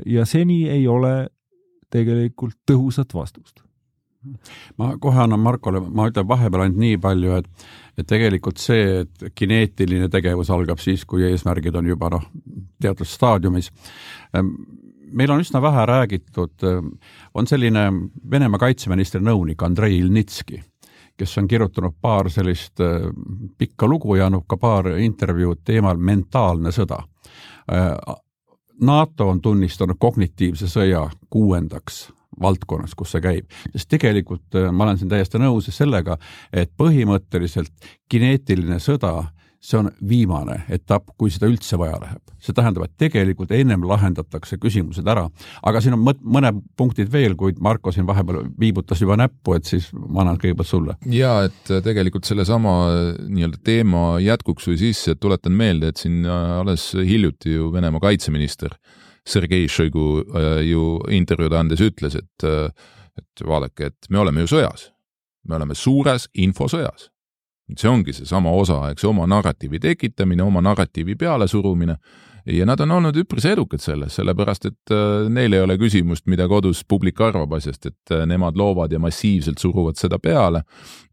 [0.07, 1.29] ja seni ei ole
[1.93, 3.61] tegelikult tõhusat vastust.
[4.79, 9.25] Ma kohe annan Markole, ma ütlen vahepeal ainult nii palju, et et tegelikult see, et
[9.37, 12.23] kineetiline tegevus algab siis, kui eesmärgid on juba noh,
[12.81, 13.69] teatud staadiumis.
[14.37, 14.55] Ähm,
[15.13, 16.95] meil on üsna vähe räägitud, ähm,
[17.35, 17.83] on selline
[18.31, 20.63] Venemaa kaitseministri nõunik Andrei Ilnitski,
[21.21, 23.11] kes on kirjutanud paar sellist äh,
[23.61, 27.03] pikka lugu ja andnud ka paar intervjuud teemal mentaalne sõda
[28.83, 32.09] NATO on tunnistanud kognitiivse sõja kuuendaks
[32.41, 36.19] valdkonnas, kus see käib, sest tegelikult äh, ma olen siin täiesti nõus sellega,
[36.53, 37.73] et põhimõtteliselt
[38.13, 39.17] kineetiline sõda
[39.63, 42.21] see on viimane etapp, kui seda üldse vaja läheb.
[42.43, 45.29] see tähendab, et tegelikult ennem lahendatakse küsimused ära,
[45.63, 49.87] aga siin on mõned punktid veel, kuid Marko siin vahepeal viibutas juba näppu, et siis
[49.95, 50.97] ma annan kõigepealt sulle.
[51.07, 56.03] ja et äh, tegelikult sellesama äh, nii-öelda teema jätkuks või sisse, et tuletan meelde, et
[56.03, 58.75] siin äh, alles hiljuti ju Venemaa kaitseminister
[59.29, 60.25] Sergei Šoigu
[60.67, 62.47] ju intervjuud andes ütles, et
[63.19, 64.89] et vaadake, et me oleme ju sõjas,
[65.49, 67.11] me oleme suures infosõjas.
[67.79, 71.97] See ongi seesama osa, eks, oma narratiivi tekitamine, oma narratiivi pealesurumine.
[72.51, 76.49] Ja nad on olnud üpris edukad selles, sellepärast et äh, neil ei ole küsimust, mida
[76.51, 80.65] kodus publik arvab asjast, et äh, nemad loovad ja massiivselt suruvad seda peale.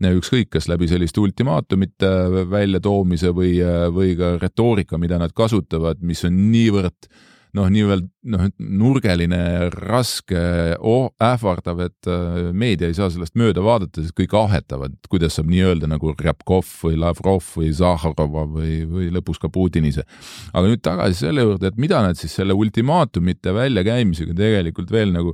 [0.02, 2.10] ükskõik, kas läbi selliste ultimaatumite
[2.50, 7.12] väljatoomise või, äh, või ka retoorika, mida nad kasutavad, mis on niivõrd
[7.58, 9.40] noh, nii-öelda noh, nurgeline,
[9.74, 10.42] raske
[10.78, 15.50] oh,, ähvardav, et äh, meedia ei saa sellest mööda vaadata, sest kõik ahetavad, kuidas saab
[15.52, 20.06] nii öelda nagu Rjabkov või Lavrov või Zahharova või, või lõpus ka Putin ise.
[20.54, 25.34] aga nüüd tagasi selle juurde, et mida nad siis selle ultimaatumite väljakäimisega tegelikult veel nagu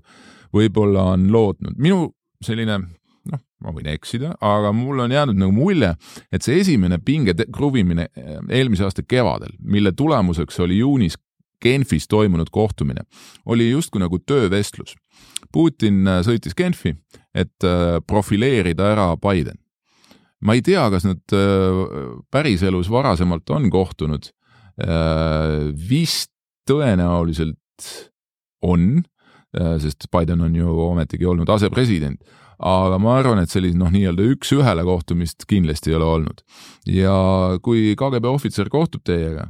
[0.55, 1.75] võib-olla on lootnud.
[1.75, 5.91] minu selline noh, ma võin eksida, aga mul on jäänud nagu mulje,
[6.31, 11.19] et see esimene pinge kruvimine äh, eelmise aasta kevadel, mille tulemuseks oli juunis
[11.61, 13.05] Genfis toimunud kohtumine
[13.45, 14.95] oli justkui nagu töövestlus.
[15.53, 16.95] Putin äh, sõitis Genfi,
[17.35, 19.59] et äh, profileerida ära Biden.
[20.45, 21.83] ma ei tea, kas nad äh,
[22.31, 24.31] päriselus varasemalt on kohtunud.
[25.89, 26.33] vist
[26.67, 27.85] tõenäoliselt
[28.61, 29.05] on,
[29.79, 32.19] sest Biden on ju ometigi olnud asepresident
[32.59, 36.43] aga ma arvan, et sellist noh, nii-öelda üks-ühele kohtumist kindlasti ei ole olnud.
[36.87, 37.15] ja
[37.63, 39.49] kui KGB ohvitser kohtub teiega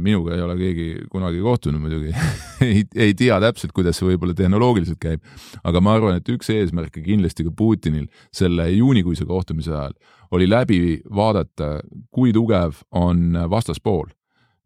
[0.00, 2.14] minuga ei ole keegi kunagi kohtunud muidugi.
[2.64, 5.20] Ei, ei tea täpselt, kuidas see võib-olla tehnoloogiliselt käib,
[5.68, 9.92] aga ma arvan, et üks eesmärke kindlasti ka Putinil selle juunikuise kohtumise ajal
[10.32, 10.78] oli läbi
[11.12, 14.08] vaadata, kui tugev on vastaspool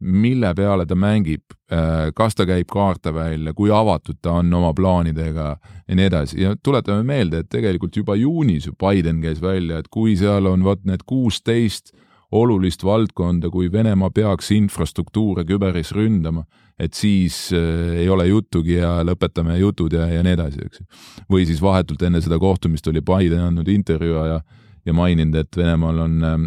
[0.00, 1.42] mille peale ta mängib,
[1.72, 5.48] äh, kas ta käib kaarte välja, kui avatud ta on oma plaanidega
[5.88, 6.40] ja nii edasi.
[6.42, 10.64] Ja tuletame meelde, et tegelikult juba juunis ju Biden käis välja, et kui seal on
[10.64, 11.92] vot need kuusteist
[12.32, 16.44] olulist valdkonda, kui Venemaa peaks infrastruktuure küberis ründama,
[16.78, 20.88] et siis äh, ei ole juttugi ja lõpetame jutud ja, ja nii edasi, eks ju.
[21.30, 24.40] või siis vahetult enne seda kohtumist oli Biden andnud intervjuu ja
[24.86, 26.38] ja maininud, et Venemaal on äh,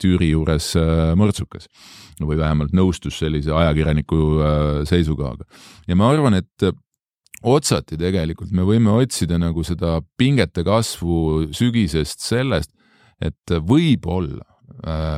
[0.00, 1.68] Türi juures äh, mõrtsukas
[2.20, 5.46] või vähemalt nõustus sellise ajakirjaniku äh, seisukohaga.
[5.88, 6.70] ja ma arvan, et
[7.42, 12.72] otsati tegelikult me võime otsida nagu seda pingete kasvu sügisest sellest,
[13.20, 14.44] et võib-olla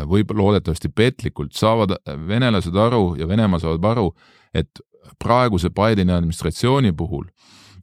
[0.09, 1.95] võib loodetavasti petlikult saavad
[2.29, 4.07] venelased aru ja Venemaa saavad aru,
[4.55, 4.81] et
[5.23, 7.27] praeguse Bideni administratsiooni puhul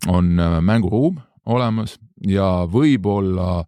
[0.07, 3.63] on äh, mänguruum olemas ja võib-olla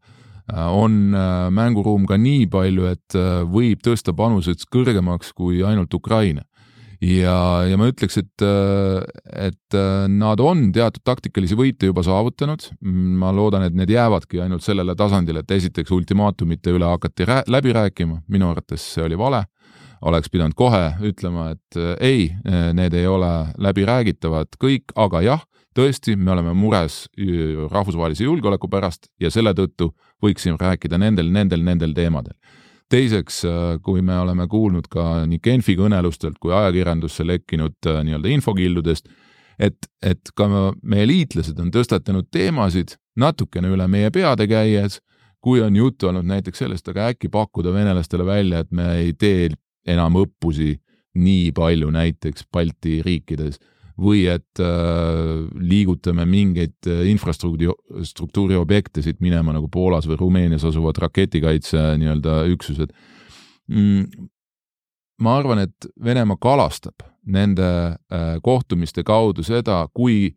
[0.51, 1.13] on
[1.55, 3.15] mänguruum ka nii palju, et
[3.47, 6.43] võib tõsta panused kõrgemaks kui ainult Ukraina
[7.01, 7.35] ja,
[7.65, 8.43] ja ma ütleks, et,
[9.33, 9.77] et
[10.11, 12.67] nad on teatud taktikalisi võite juba saavutanud.
[12.81, 18.21] ma loodan, et need jäävadki ainult sellele tasandile, et esiteks ultimaatumite üle hakati läbi rääkima,
[18.29, 19.45] minu arvates see oli vale.
[20.01, 22.31] Oleks pidanud kohe ütlema, et ei,
[22.73, 25.43] need ei ole läbiräägitavad kõik, aga jah,
[25.77, 27.03] tõesti, me oleme mures
[27.69, 29.91] rahvusvahelise julgeoleku pärast ja selle tõttu
[30.23, 32.33] võiksime rääkida nendel, nendel, nendel teemadel
[32.91, 38.33] teiseks, äh, kui me oleme kuulnud ka nii Genfi kõnelustelt kui ajakirjandusse lekkinud äh, nii-öelda
[38.35, 39.09] infokildudest,
[39.61, 40.47] et, et ka
[40.81, 44.99] meie liitlased on tõstatanud teemasid natukene üle meie peade käies,
[45.41, 49.49] kui on juttu olnud näiteks sellest, aga äkki pakkuda venelastele välja, et me ei tee
[49.89, 50.75] enam õppusi
[51.17, 53.59] nii palju näiteks Balti riikides
[54.01, 60.65] või et äh, liigutame mingeid äh, infrastruktuuri, struktuuri objekte siit minema nagu Poolas või Rumeenias
[60.67, 62.93] asuvad raketikaitse nii-öelda üksused
[63.69, 64.27] mm,.
[65.21, 70.33] ma arvan, et Venemaa kalastab nende äh, kohtumiste kaudu seda, kui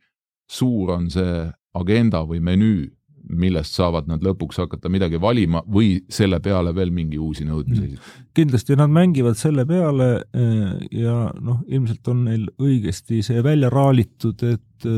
[0.50, 2.90] suur on see agenda või menüü
[3.28, 7.92] millest saavad nad lõpuks hakata midagi valima või selle peale veel mingi uusi nõudmisi mm.
[7.92, 8.24] esitada?
[8.36, 14.42] kindlasti nad mängivad selle peale eh, ja noh, ilmselt on neil õigesti see välja raalitud,
[14.48, 14.88] et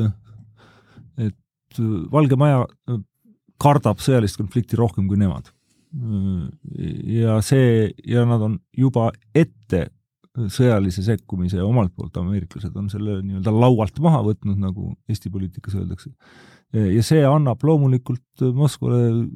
[1.16, 1.80] et
[2.12, 2.64] Valge Maja
[3.62, 5.52] kardab sõjalist konflikti rohkem kui nemad.
[7.06, 9.86] ja see, ja nad on juba ette
[10.52, 16.12] sõjalise sekkumise omalt poolt, ameeriklased on selle nii-öelda laualt maha võtnud, nagu Eesti poliitikas öeldakse
[16.74, 19.26] ja see annab loomulikult Moskvale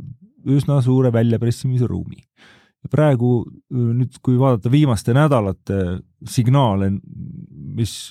[0.51, 2.23] üsna suure väljapressimise ruumi.
[2.91, 3.45] praegu
[3.77, 6.95] nüüd, kui vaadata viimaste nädalate signaale,
[7.77, 8.09] mis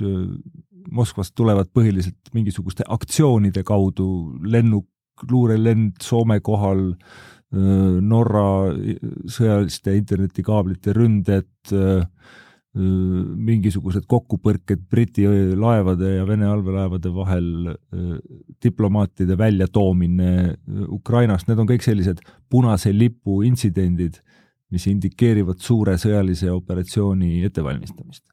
[0.89, 4.88] Moskvast tulevad põhiliselt mingisuguste aktsioonide kaudu, lennuk,
[5.30, 6.93] luurelend Soome kohal,
[7.52, 8.45] Norra
[9.25, 11.49] sõjaliste internetikaablite ründed,
[12.77, 15.25] mingisugused kokkupõrked Briti
[15.58, 17.47] laevade ja Vene allveelaevade vahel,
[18.62, 20.34] diplomaatide väljatoomine
[20.93, 24.19] Ukrainast, need on kõik sellised punase lipu intsidendid,
[24.69, 28.23] mis indikeerivad suure sõjalise operatsiooni ettevalmistamist.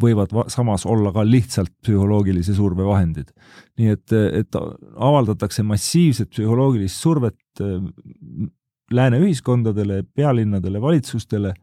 [0.00, 3.32] võivad samas olla ka lihtsalt psühholoogilise surve vahendid.
[3.78, 4.54] nii et, et
[4.96, 7.36] avaldatakse massiivset psühholoogilist survet
[8.90, 11.54] lääne ühiskondadele, pealinnadele, valitsustele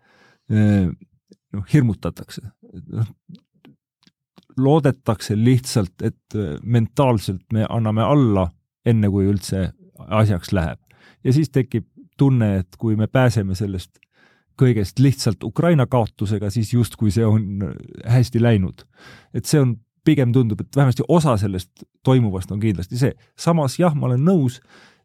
[1.53, 2.41] noh, hirmutatakse.
[2.91, 3.11] noh,
[4.57, 8.49] loodetakse lihtsalt, et äh, mentaalselt me anname alla,
[8.85, 9.69] enne kui üldse
[10.07, 10.79] asjaks läheb.
[11.23, 13.99] ja siis tekib tunne, et kui me pääseme sellest
[14.59, 17.75] kõigest lihtsalt Ukraina kaotusega, siis justkui see on äh,
[18.17, 18.85] hästi läinud.
[19.33, 23.13] et see on, pigem tundub, et vähemasti osa sellest toimuvast on kindlasti see.
[23.37, 24.59] samas jah, ma olen nõus,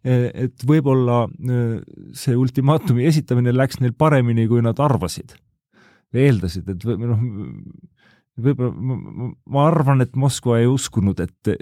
[0.05, 1.79] e, et võib-olla äh,
[2.13, 5.35] see ultimaatumi esitamine läks neil paremini, kui nad arvasid
[6.17, 7.23] eeldasid, et või noh,
[8.41, 11.55] võib-olla ma, ma arvan, et Moskva ei uskunud, et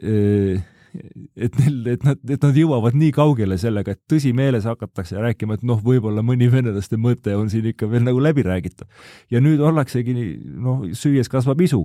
[1.36, 5.66] et neil, et nad, et nad jõuavad nii kaugele sellega, et tõsimeeles hakatakse rääkima, et
[5.68, 8.88] noh, võib-olla mõni venelaste mõte on siin ikka veel nagu läbi räägitud.
[9.30, 11.84] ja nüüd ollaksegi noh, süües kasvab isu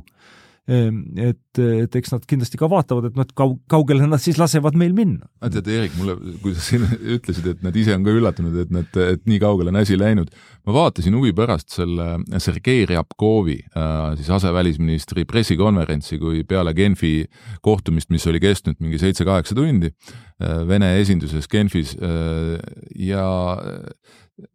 [0.64, 4.78] et, et eks nad kindlasti ka vaatavad, et noh, et kau-, kaugele nad siis lasevad
[4.80, 5.28] meil minna.
[5.44, 6.86] tead, Eerik, mulle, kui sa siin
[7.18, 10.32] ütlesid, et nad ise on ka üllatunud, et nad, et nii kaugele on asi läinud,
[10.64, 12.08] ma vaatasin huvi pärast selle
[12.40, 17.26] Sergei Ryabkovi äh,, siis asevälisministri pressikonverentsi, kui peale Genfi
[17.66, 22.56] kohtumist, mis oli kestnud mingi seitse-kaheksa tundi äh, Vene esinduses Genfis äh,
[23.04, 23.28] ja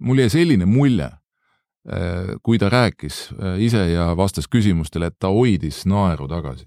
[0.01, 1.11] mul jäi selline mulje,
[2.42, 6.66] kui ta rääkis äh, ise ja vastas küsimustele, et ta hoidis naeru tagasi.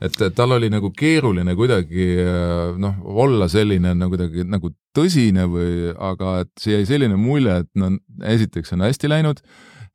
[0.00, 5.94] et tal oli nagu keeruline kuidagi äh, noh, olla selline nagu kuidagi nagu tõsine või,
[5.96, 7.90] aga et see jäi selline mulje, et no
[8.22, 9.40] esiteks on hästi läinud,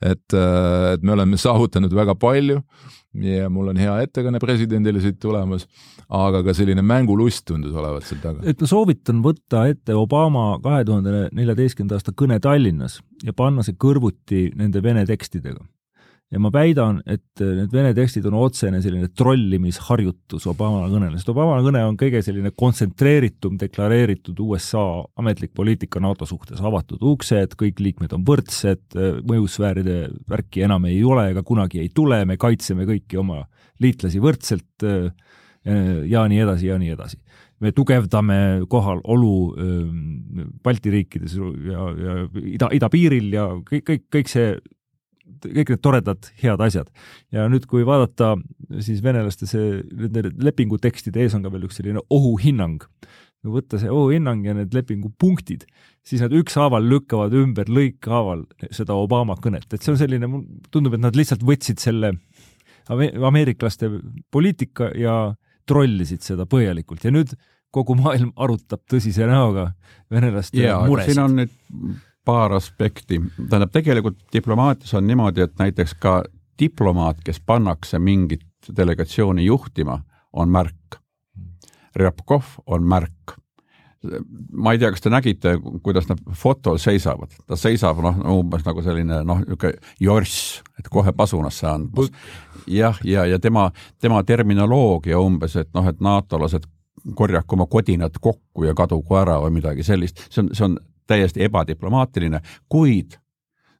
[0.01, 2.59] et, et me oleme saavutanud väga palju
[3.13, 5.67] ja mul on hea ettekanne presidendile siit tulemas,
[6.09, 8.41] aga ka selline mängulust tundus olevat seal taga.
[8.49, 13.77] et ma soovitan võtta ette Obama kahe tuhande neljateistkümnenda aasta kõne Tallinnas ja panna see
[13.77, 15.61] kõrvuti nende vene tekstidega
[16.33, 21.59] ja ma väidan, et need vene tekstid on otsene selline trollimisharjutus Obama kõnele, sest Obama
[21.61, 24.83] kõne on kõige selline kontsentreeritum deklareeritud USA
[25.21, 28.97] ametlik poliitika NATO suhtes, avatud uksed, kõik liikmed on võrdsed,
[29.29, 33.43] mõjusfääride värki enam ei ole ega kunagi ei tule, me kaitseme kõiki oma
[33.83, 34.89] liitlasi võrdselt
[35.63, 37.21] ja nii edasi ja nii edasi.
[37.63, 39.35] Me tugevdame kohalolu
[40.65, 44.55] Balti riikides ja, ja ida, idapiiril ja kõik, kõik, kõik see
[45.43, 46.89] kõik need toredad head asjad.
[47.33, 48.35] ja nüüd, kui vaadata
[48.79, 52.85] siis venelaste see, nende lepingutekstide ees on ka veel üks selline ohuhinnang.
[53.43, 55.65] kui võtta see ohuhinnang ja need lepingupunktid,
[56.07, 60.29] siis nad ükshaaval lükkavad ümber lõikhaaval seda Obama kõnet, et see on selline,
[60.71, 62.13] tundub, et nad lihtsalt võtsid selle
[62.87, 63.89] ameeriklaste
[64.31, 65.33] poliitika ja
[65.67, 67.35] trollisid seda põhjalikult ja nüüd
[67.73, 69.71] kogu maailm arutab tõsise näoga
[70.11, 71.13] venelaste muresid.
[71.13, 71.53] siin on nüüd
[72.25, 76.23] paar aspekti, tähendab tegelikult diplomaatias on niimoodi, et näiteks ka
[76.59, 78.45] diplomaat, kes pannakse mingit
[78.77, 79.99] delegatsiooni juhtima,
[80.33, 80.99] on märk.
[81.95, 83.37] Ryabkov on märk.
[84.51, 85.51] ma ei tea, kas te nägite,
[85.83, 91.13] kuidas nad fotol seisavad, ta seisab noh, umbes nagu selline noh, niisugune jorss, et kohe
[91.15, 92.11] pasunasse andmas.
[92.67, 93.69] jah, ja, ja, ja tema,
[94.01, 96.67] tema terminoloogia umbes, et noh, et NATO-lased
[97.15, 100.77] korjaku oma kodinad kokku ja kadugu ära või midagi sellist, see on, see on
[101.07, 102.39] täiesti ebadiplomaatiline,
[102.69, 103.17] kuid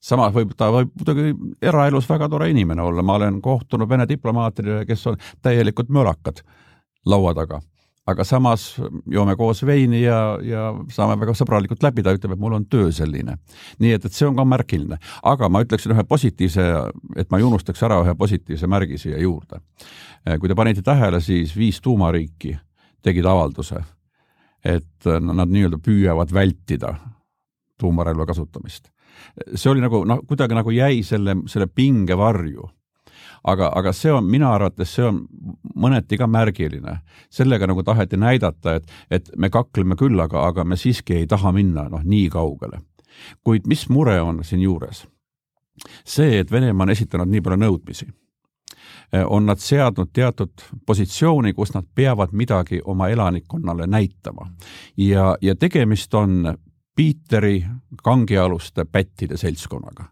[0.04, 1.34] samas võib ta võib muidugi
[1.64, 6.44] eraelus väga tore inimene olla, ma olen kohtunud Vene diplomaatidega, kes on täielikult mölakad
[7.06, 7.62] laua taga.
[8.06, 12.58] aga samas joome koos veini ja, ja saame väga sõbralikult läbi, ta ütleb, et mul
[12.58, 13.38] on töö selline.
[13.80, 14.98] nii et, et see on ka märgiline.
[15.24, 16.68] aga ma ütleksin ühe positiivse,
[17.16, 19.62] et ma ei unustaks ära ühe positiivse märgi siia juurde.
[20.40, 22.58] kui te panite tähele, siis viis tuumariiki
[23.04, 23.84] tegid avalduse,
[24.64, 26.96] et nad nii-öelda püüavad vältida
[27.84, 28.90] tuumarelva kasutamist.
[29.56, 32.70] see oli nagu noh, kuidagi nagu jäi selle, selle pinge varju.
[33.44, 35.26] aga, aga see on minu arvates, see on
[35.76, 36.98] mõneti ka märgiline.
[37.30, 41.52] sellega nagu taheti näidata, et, et me kakleme küll, aga, aga me siiski ei taha
[41.52, 42.82] minna noh, nii kaugele.
[43.44, 45.06] kuid mis mure on siinjuures?
[46.06, 48.12] see, et Venemaa on esitanud nii palju nõudmisi
[49.30, 50.50] on nad seadnud teatud
[50.86, 54.50] positsiooni, kus nad peavad midagi oma elanikkonnale näitama.
[54.98, 56.58] ja, ja tegemist on
[56.96, 57.66] Piiteri
[58.04, 60.06] kangialuste pättide seltskonnaga.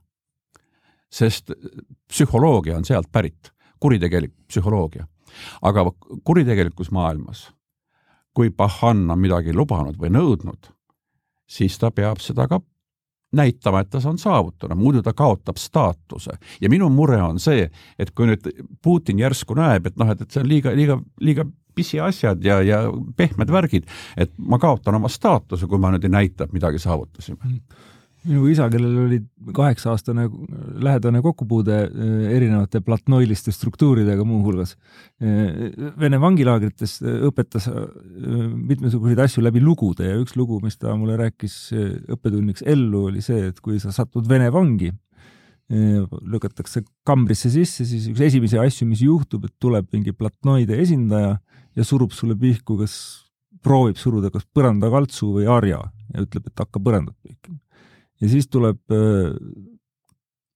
[1.12, 1.52] sest
[2.08, 5.08] psühholoogia on sealt pärit, kuritegelik psühholoogia.
[5.62, 5.92] aga
[6.24, 7.52] kuritegelikus maailmas,
[8.34, 10.72] kui Bahan on midagi lubanud või nõudnud,
[11.48, 12.62] siis ta peab seda ka
[13.32, 16.32] näitama, et ta on saavutanud, muidu ta kaotab staatuse.
[16.62, 18.50] ja minu mure on see, et kui nüüd
[18.84, 22.84] Putin järsku näeb, et noh, et, et see on liiga, liiga, liiga pisiasjad ja, ja
[23.18, 27.56] pehmed värgid, et ma kaotan oma staatuse, kui ma nüüd ei näita, et midagi saavutasime.
[28.22, 29.18] minu isa, kellel oli
[29.58, 30.28] kaheksa-aastane
[30.86, 34.76] lähedane kokkupuude eh, erinevate platnoiliste struktuuridega muuhulgas,
[35.22, 41.18] eh, Vene vangilaagrites eh, õpetas mitmesuguseid asju läbi lugude ja üks lugu, mis ta mulle
[41.18, 41.58] rääkis
[42.14, 44.92] õppetunniks ellu, oli see, et kui sa satud Vene vangi,
[45.72, 51.38] lükatakse kambrisse sisse, siis üks esimesi asju, mis juhtub, et tuleb mingi platnoide esindaja
[51.78, 52.96] ja surub sulle pihku, kas
[53.64, 55.80] proovib suruda kas põrandakaltsu või harja
[56.12, 57.60] ja ütleb, et hakka põrandat pihkima.
[58.22, 58.82] ja siis tuleb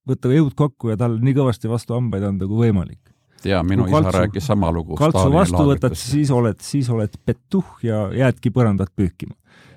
[0.06, 3.00] võtta jõud kokku ja talle nii kõvasti vastu hambaid anda kui võimalik.
[3.46, 4.98] jaa, minu isa kaltsu, rääkis sama lugu.
[5.00, 9.36] kaltsu vastu võtad, siis oled, siis oled petuh ja jäädki põrandat pühkima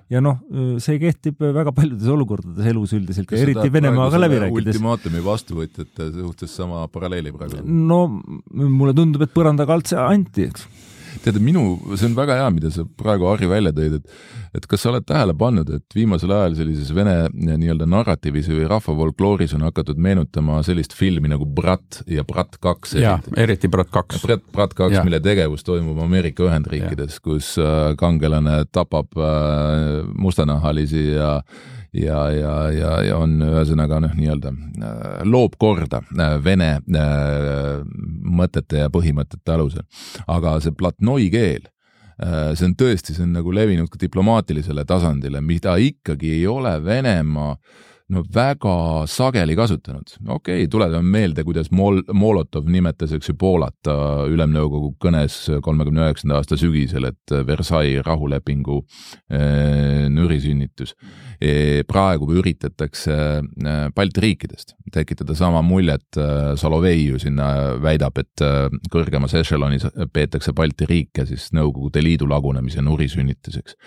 [0.09, 0.39] ja noh,
[0.81, 4.73] see kehtib väga paljudes olukordades elus üldiselt ja eriti Venemaaga läbi rääkides.
[4.73, 7.61] ultimaatumi vastuvõtjate suhtes sama paralleeli praegu?
[7.63, 8.05] no
[8.49, 10.65] mulle tundub, et põrandakaltse anti, eks
[11.23, 11.63] tead, minu,
[11.95, 14.19] see on väga hea, mida sa praegu, Harri, välja tõid, et
[14.55, 19.53] et kas sa oled tähele pannud, et viimasel ajal sellises vene nii-öelda narratiivis või rahvafolklooris
[19.57, 22.95] on hakatud meenutama sellist filmi nagu Brat ja Brat kaks.
[22.97, 24.23] jaa, eriti Brat kaks.
[24.25, 31.35] Brat, Brat kaks, mille tegevus toimub Ameerika Ühendriikides, kus äh, kangelane tapab äh, mustanahalisi ja
[31.93, 37.81] ja, ja, ja, ja on ühesõnaga noh, nii-öelda äh, loob korda äh, vene äh,
[38.39, 39.85] mõtete ja põhimõtete alusel.
[40.27, 41.67] aga see platnoi keel,
[42.19, 47.53] see on tõesti, see on nagu levinud ka diplomaatilisele tasandile, mida ikkagi ei ole Venemaa
[48.09, 50.15] no väga sageli kasutanud.
[50.27, 53.89] okei okay,, tuletame meelde, kuidas Mol-, Molotov nimetas, eks ju, Poolat
[54.29, 58.81] Ülemnõukogu kõnes kolmekümne üheksanda aasta sügisel, et Versailles rahulepingu
[59.29, 60.95] eh, nürisünnitus
[61.39, 61.83] e,.
[61.87, 63.17] praegu üritatakse
[63.95, 66.17] Balti riikidest tekitada sama muljet,
[66.57, 68.43] Solovei ju sinna väidab, et
[68.91, 73.77] kõrgemas ešelonis peetakse Balti riike siis Nõukogude Liidu lagunemise nurisünnituseks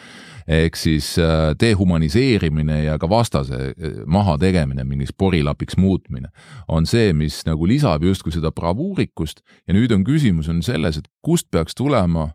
[0.49, 6.29] ehk siis äh, dehumaniseerimine ja ka vastase äh, mahategemine, mingiks porilapiks muutmine,
[6.69, 9.43] on see, mis nagu lisab justkui seda bravuurikust.
[9.69, 12.31] Ja nüüd on küsimus on selles, et kust peaks tulema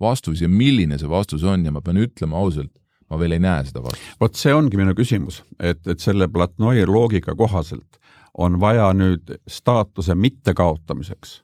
[0.00, 1.64] vastus ja milline see vastus on.
[1.66, 2.74] Ja ma pean ütlema ausalt,
[3.10, 4.14] ma veel ei näe seda vastust.
[4.20, 7.98] vot see ongi minu küsimus, et, et selle Platnoi loogika kohaselt
[8.38, 11.42] on vaja nüüd staatuse mittekaotamiseks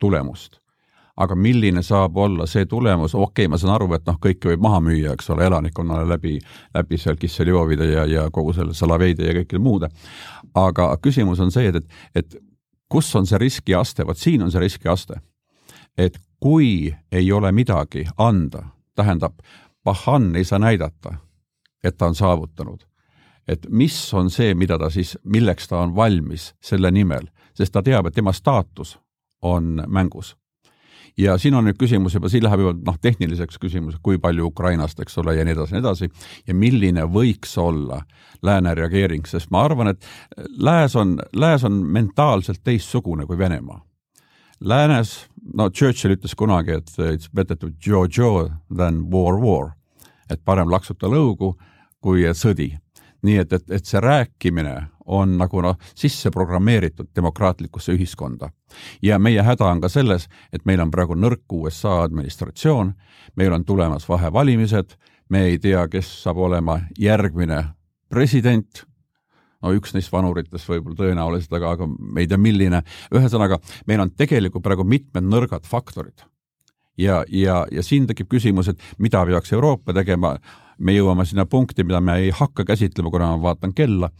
[0.00, 0.60] tulemust
[1.20, 4.62] aga milline saab olla see tulemus, okei okay,, ma saan aru, et noh, kõike võib
[4.64, 6.38] maha müüa, eks ole, elanikkonnale läbi,
[6.74, 9.90] läbi seal Kisseljovide ja, ja kogu selle Salaveide ja kõikide muude.
[10.54, 12.38] aga küsimus on see, et, et, et
[12.88, 15.20] kus on see riskiaste, vot siin on see riskiaste.
[15.98, 18.64] et kui ei ole midagi anda,
[18.96, 19.34] tähendab,
[19.84, 21.14] Bahan ei saa näidata,
[21.84, 22.84] et ta on saavutanud.
[23.48, 27.82] Et mis on see, mida ta siis, milleks ta on valmis selle nimel, sest ta
[27.82, 28.98] teab, et tema staatus
[29.42, 30.36] on mängus
[31.18, 35.00] ja siin on nüüd küsimus juba, siin läheb juba noh, tehniliseks küsimus, kui palju Ukrainast,
[35.00, 36.10] eks ole, ja nii edasi, nii edasi,
[36.46, 38.02] ja milline võiks olla
[38.46, 40.06] lääne reageering, sest ma arvan, et
[40.58, 43.80] lääs on, lääs on mentaalselt teistsugune kui Venemaa.
[44.60, 45.14] Läänes,
[45.56, 49.72] no Churchill ütles kunagi, et it's better to jo-jo than war-war,
[50.30, 51.54] et parem laksuta lõugu
[52.00, 52.74] kui sõdi.
[53.24, 54.74] Nii et, et, et see rääkimine
[55.10, 58.50] on nagu noh, sisse programmeeritud demokraatlikusse ühiskonda.
[59.02, 62.92] ja meie häda on ka selles, et meil on praegu nõrk USA administratsioon,
[63.36, 64.94] meil on tulemas vahevalimised,
[65.28, 67.64] me ei tea, kes saab olema järgmine
[68.08, 68.84] president,
[69.62, 72.82] no üks neist vanuritest võib-olla tõenäoliselt, aga, aga me ei tea, milline,
[73.14, 76.26] ühesõnaga, meil on tegelikult praegu mitmed nõrgad faktorid.
[76.98, 80.34] Ja, ja, ja siin tekib küsimus, et mida peaks Euroopa tegema,
[80.78, 84.10] me jõuame sinna punkti, mida me ei hakka käsitlema, kuna ma vaatan kella,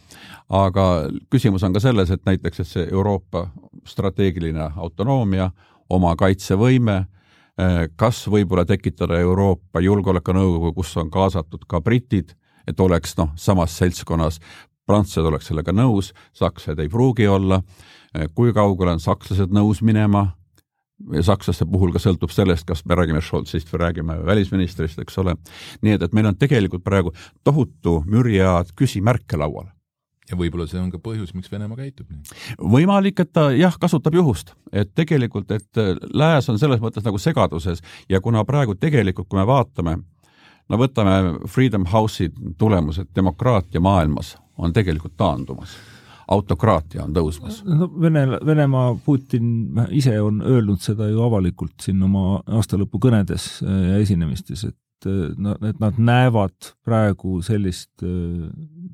[0.48, 0.86] aga
[1.32, 3.46] küsimus on ka selles, et näiteks, et see Euroopa
[3.88, 5.50] strateegiline autonoomia,
[5.90, 6.96] oma kaitsevõime,
[7.58, 12.34] eh, kas võib-olla tekitada Euroopa Julgeolekunõukogu, kus on kaasatud ka britid,
[12.68, 14.40] et oleks noh, samas seltskonnas,
[14.86, 17.62] prantslased oleks sellega nõus, sakslased ei pruugi olla,
[18.14, 20.28] eh, kui kaugele on sakslased nõus minema
[21.26, 25.36] sakslaste puhul ka sõltub sellest, kas me räägime Scholzist või räägime välisministrist, eks ole.
[25.82, 27.12] nii et, et meil on tegelikult praegu
[27.44, 29.70] tohutu mürjaad küsimärke laual
[30.30, 32.38] ja võib-olla see on ka põhjus, miks Venemaa käitub nii?
[32.76, 35.82] võimalik, et ta jah, kasutab juhust, et tegelikult, et
[36.14, 39.98] lääs on selles mõttes nagu segaduses ja kuna praegu tegelikult, kui me vaatame,
[40.68, 41.16] no võtame
[41.50, 45.74] Freedom House'i tulemused demokraatia maailmas on tegelikult taandumas
[46.30, 47.62] autokraatia on tõusmas.
[47.66, 53.98] no Vene, Venemaa, Putin ise on öelnud seda ju avalikult siin oma aastalõpukõnedes äh, ja
[54.04, 58.46] esinemistes, et äh, et nad näevad praegu sellist äh,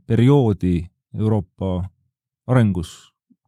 [0.06, 0.78] perioodi
[1.16, 1.82] Euroopa
[2.46, 2.94] arengus,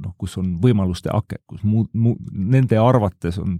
[0.02, 3.58] noh, kus on võimaluste ake, kus muud, mu-, nende arvates on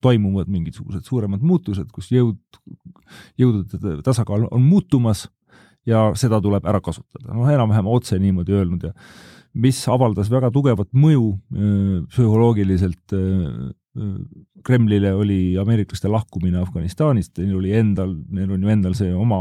[0.00, 2.40] toimuvad mingisugused suuremad muutused, kus jõud,
[3.38, 5.26] jõudude tasakaal on muutumas
[5.86, 7.32] ja seda tuleb ära kasutada.
[7.34, 8.94] noh, enam-vähem otse niimoodi öelnud ja
[9.54, 11.32] mis avaldas väga tugevat mõju
[12.12, 13.16] psühholoogiliselt
[14.62, 19.40] Kremlile oli ameeriklaste lahkumine Afganistanist, neil oli endal, neil on ju endal see oma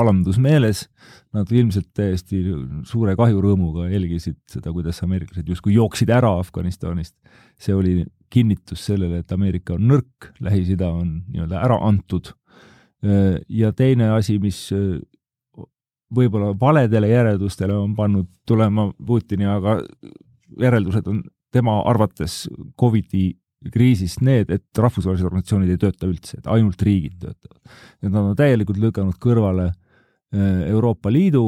[0.00, 0.88] alandus meeles,
[1.36, 2.40] nad ilmselt täiesti
[2.88, 7.14] suure kahjurõõmuga jälgisid seda, kuidas ameeriklased justkui jooksid ära Afganistanist.
[7.58, 12.32] see oli kinnitus sellele, et Ameerika on nõrk, Lähis-Ida on nii-öelda ära antud.
[13.48, 14.72] ja teine asi, mis
[16.14, 19.78] võib-olla valedele järeldustele on pannud tulema Putini, aga
[20.60, 21.22] järeldused on
[21.54, 22.44] tema arvates
[22.80, 23.32] Covidi
[23.72, 27.60] kriisist need, et rahvusvahelised organisatsioonid ei tööta üldse, et ainult riigid töötavad.
[28.02, 31.46] et nad on täielikult lükanud kõrvale äh, Euroopa Liidu,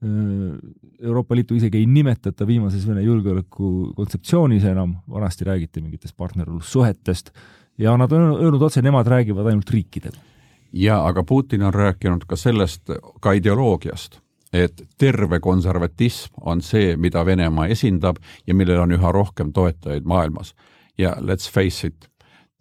[0.00, 0.56] äh,
[1.02, 7.34] Euroopa Liitu isegi ei nimetata viimases Vene julgeoleku kontseptsioonis enam, vanasti räägiti mingitest partnerlussuhetest
[7.78, 10.30] ja nad on öelnud otse, nemad räägivad ainult riikidega
[10.72, 12.90] ja aga Putin on rääkinud ka sellest,
[13.20, 14.20] ka ideoloogiast,
[14.52, 18.16] et terve konservatism on see, mida Venemaa esindab
[18.46, 20.54] ja millel on üha rohkem toetajaid maailmas.
[20.98, 22.08] ja let's face it,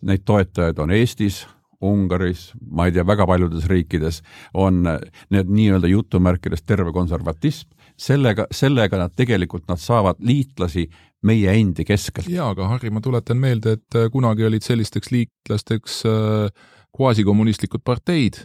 [0.02, 1.48] neid toetajaid on Eestis,
[1.82, 4.22] Ungaris, ma ei tea, väga paljudes riikides
[4.54, 10.90] on need nii-öelda jutumärkides terve konservatism, sellega, sellega nad tegelikult, nad saavad liitlasi
[11.24, 12.28] meie endi keskelt.
[12.28, 16.68] jaa, aga Harri, ma tuletan meelde, et kunagi olid sellisteks liitlasteks äh,
[17.00, 18.42] kvaasikommunistlikud parteid,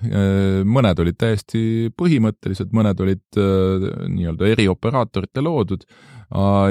[0.64, 5.82] mõned olid täiesti põhimõttelised, mõned olid nii-öelda erioperaatorite loodud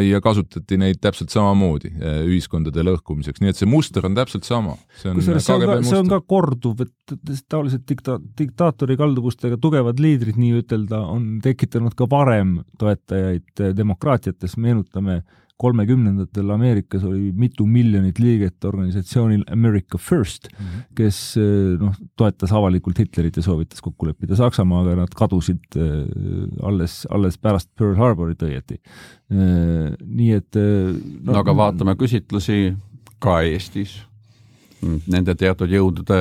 [0.03, 1.91] ja kasutati neid täpselt samamoodi
[2.25, 4.73] ühiskondade lõhkumiseks, nii et see muster on täpselt sama.
[5.03, 10.39] kusjuures see on ka, see on ka korduv, et taolised dikta-, diktaatori kalduvustega tugevad liidrid
[10.41, 18.65] nii-ütelda on tekitanud ka varem toetajaid demokraatiates, meenutame äh, kolmekümnendatel Ameerikas oli mitu miljonit liiget
[18.67, 20.85] organisatsioonil America First mm, -hmm.
[20.99, 26.07] kes eh, noh, toetas avalikult Hitlerit ja soovitas kokku leppida Saksamaaga, nad kadusid eh,
[26.63, 28.79] alles, alles pärast Pearl Harborit õieti.
[29.31, 32.73] Eh, nii et no, no aga vaatame küsitlusi
[33.23, 34.01] ka Eestis
[34.83, 36.19] nende teatud jõudude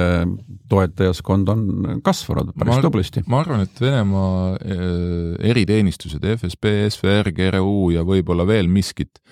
[0.71, 1.63] toetajaskond on
[2.05, 3.25] kasvanud päris ma, tublisti.
[3.31, 9.23] ma arvan, et Venemaa eh, eriteenistused, FSB, SVR, GRU ja võib-olla veel miskit,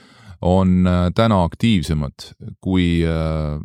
[0.46, 2.30] on eh, täna aktiivsemad
[2.64, 3.58] kui äh,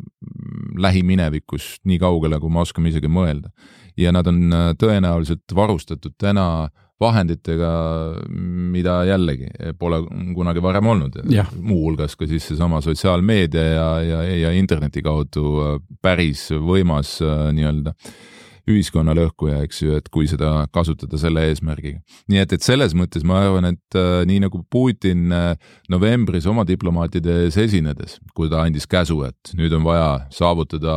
[0.76, 3.52] lähiminevikus, nii kaugele, kui me oskame isegi mõelda.
[3.96, 7.70] ja nad on tõenäoliselt varustatud täna äh, vahenditega,
[8.72, 10.00] mida jällegi pole
[10.36, 11.18] kunagi varem olnud.
[11.60, 17.92] muuhulgas ka siis seesama sotsiaalmeedia ja, ja, ja interneti kaudu äh, päris võimas äh, nii-öelda
[18.66, 22.00] ühiskonna lõhkuja, eks ju, et kui seda kasutada selle eesmärgiga.
[22.32, 25.52] nii et, et selles mõttes ma arvan, et äh, nii nagu Putin äh,
[25.92, 30.96] novembris oma diplomaatide ees esinedes, kui ta andis käsu, et nüüd on vaja saavutada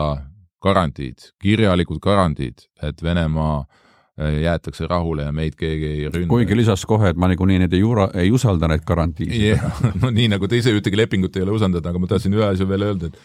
[0.63, 3.78] garantiid, kirjalikud garantiid, et Venemaa äh, Äh,
[4.19, 6.27] jäetakse rahule ja meid keegi ei ründa.
[6.31, 9.81] kuigi lisas kohe, et ma niikuinii neid ei jura-, ei usalda neid garantiisid yeah..
[10.01, 12.67] no nii, nagu te ise ühtegi lepingut ei ole usaldada, aga ma tahtsin ühe asja
[12.69, 13.19] veel öelda, et,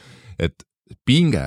[0.48, 0.66] et
[1.06, 1.44] pinge,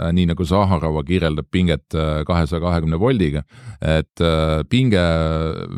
[0.00, 3.44] äh, nii nagu Zaharova kirjeldab pinget äh, kahesaja kahekümne voldiga,
[3.80, 4.24] et
[4.72, 5.04] pinge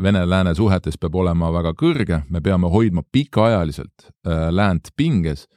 [0.03, 4.09] Vene-Lääne suhetes peab olema väga kõrge, me peame hoidma pikaajaliselt
[4.55, 5.47] läänt pinges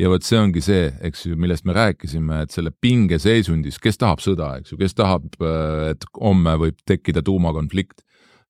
[0.00, 4.22] ja vot see ongi see, eks ju, millest me rääkisime, et selle pingeseisundis, kes tahab
[4.24, 8.02] sõda, eks ju, kes tahab, äh, et homme võib tekkida tuumakonflikt.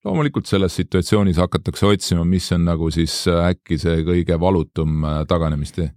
[0.06, 5.22] loomulikult selles situatsioonis hakatakse otsima, mis on nagu siis äh, äkki see kõige valutum äh,
[5.26, 5.92] taganemistee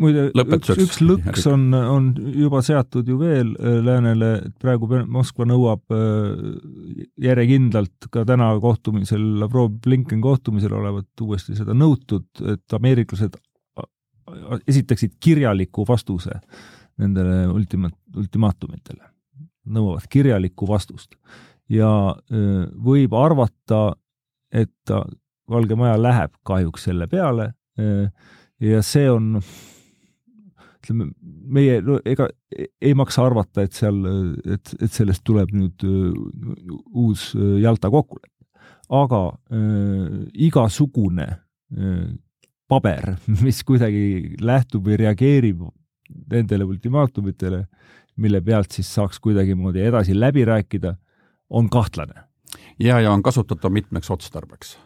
[0.00, 5.94] muide, üks, üks lõks on, on juba seatud ju veel läänele, et praegu Moskva nõuab
[7.20, 13.38] järjekindlalt ka täna kohtumisel, Lavrov-Blinken kohtumisel olevat uuesti seda nõutud, et ameeriklased
[14.66, 16.40] esitaksid kirjaliku vastuse
[17.00, 19.04] nendele ultima-, ultimaatumitele,
[19.72, 21.16] nõuavad kirjalikku vastust.
[21.70, 21.88] ja
[22.84, 23.94] võib arvata,
[24.52, 24.92] et
[25.50, 27.52] Valge Maja läheb kahjuks selle peale
[28.60, 29.38] ja see on
[30.80, 32.28] ütleme, meie, no ega
[32.80, 34.00] ei maksa arvata, et seal,
[34.48, 38.32] et, et sellest tuleb nüüd uus Jalta kokkulepe.
[38.90, 39.20] aga
[39.54, 42.08] äh, igasugune äh,
[42.70, 43.14] paber,
[43.44, 45.66] mis kuidagi lähtub või reageerib
[46.30, 47.64] nendele ultimaatumitele,
[48.20, 50.94] mille pealt siis saaks kuidagimoodi edasi läbi rääkida,
[51.50, 52.26] on kahtlane.
[52.78, 54.78] ja, ja on kasutatav mitmeks otstarbeks.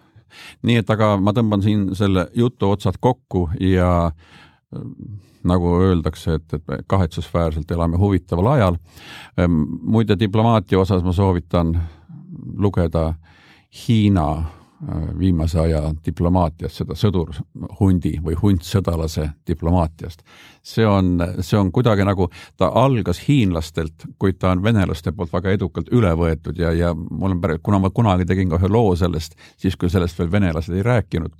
[0.62, 4.82] nii et aga ma tõmban siin selle jutu otsad kokku ja äh,
[5.44, 8.78] nagu öeldakse, et, et me kahetsusväärselt elame huvitaval ajal.
[9.38, 11.74] Ehm, muide, diplomaatia osas ma soovitan
[12.56, 13.12] lugeda
[13.74, 14.28] Hiina
[15.18, 20.22] viimase aja diplomaatiast, seda sõdurhundi või hundsõdalase diplomaatiast.
[20.62, 25.50] see on, see on kuidagi nagu, ta algas hiinlastelt, kuid ta on venelaste poolt väga
[25.50, 28.96] edukalt üle võetud ja, ja mul on päris, kuna ma kunagi tegin ka ühe loo
[28.96, 31.32] sellest, siis kui sellest veel venelased ei rääkinud,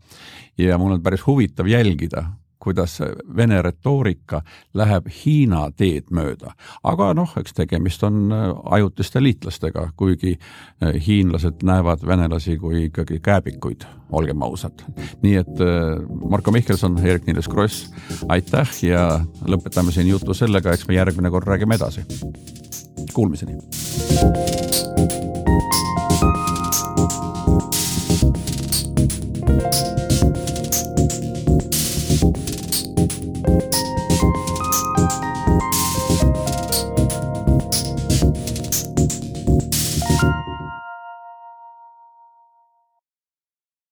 [0.58, 2.26] ja mul on päris huvitav jälgida,
[2.64, 2.98] kuidas
[3.36, 4.40] Vene retoorika
[4.74, 6.54] läheb Hiina teed mööda.
[6.82, 8.48] aga noh, eks tegemist on äh,
[8.78, 14.84] ajutiste liitlastega, kuigi äh, hiinlased näevad venelasi kui ikkagi kääbikuid, olgem ausad.
[15.22, 16.00] nii et äh,
[16.30, 17.90] Marko Mihkelson, Eerik-Niiles Kross,
[18.28, 22.06] aitäh ja lõpetame siin jutu sellega, eks me järgmine kord räägime edasi.
[23.14, 23.58] Kuulmiseni.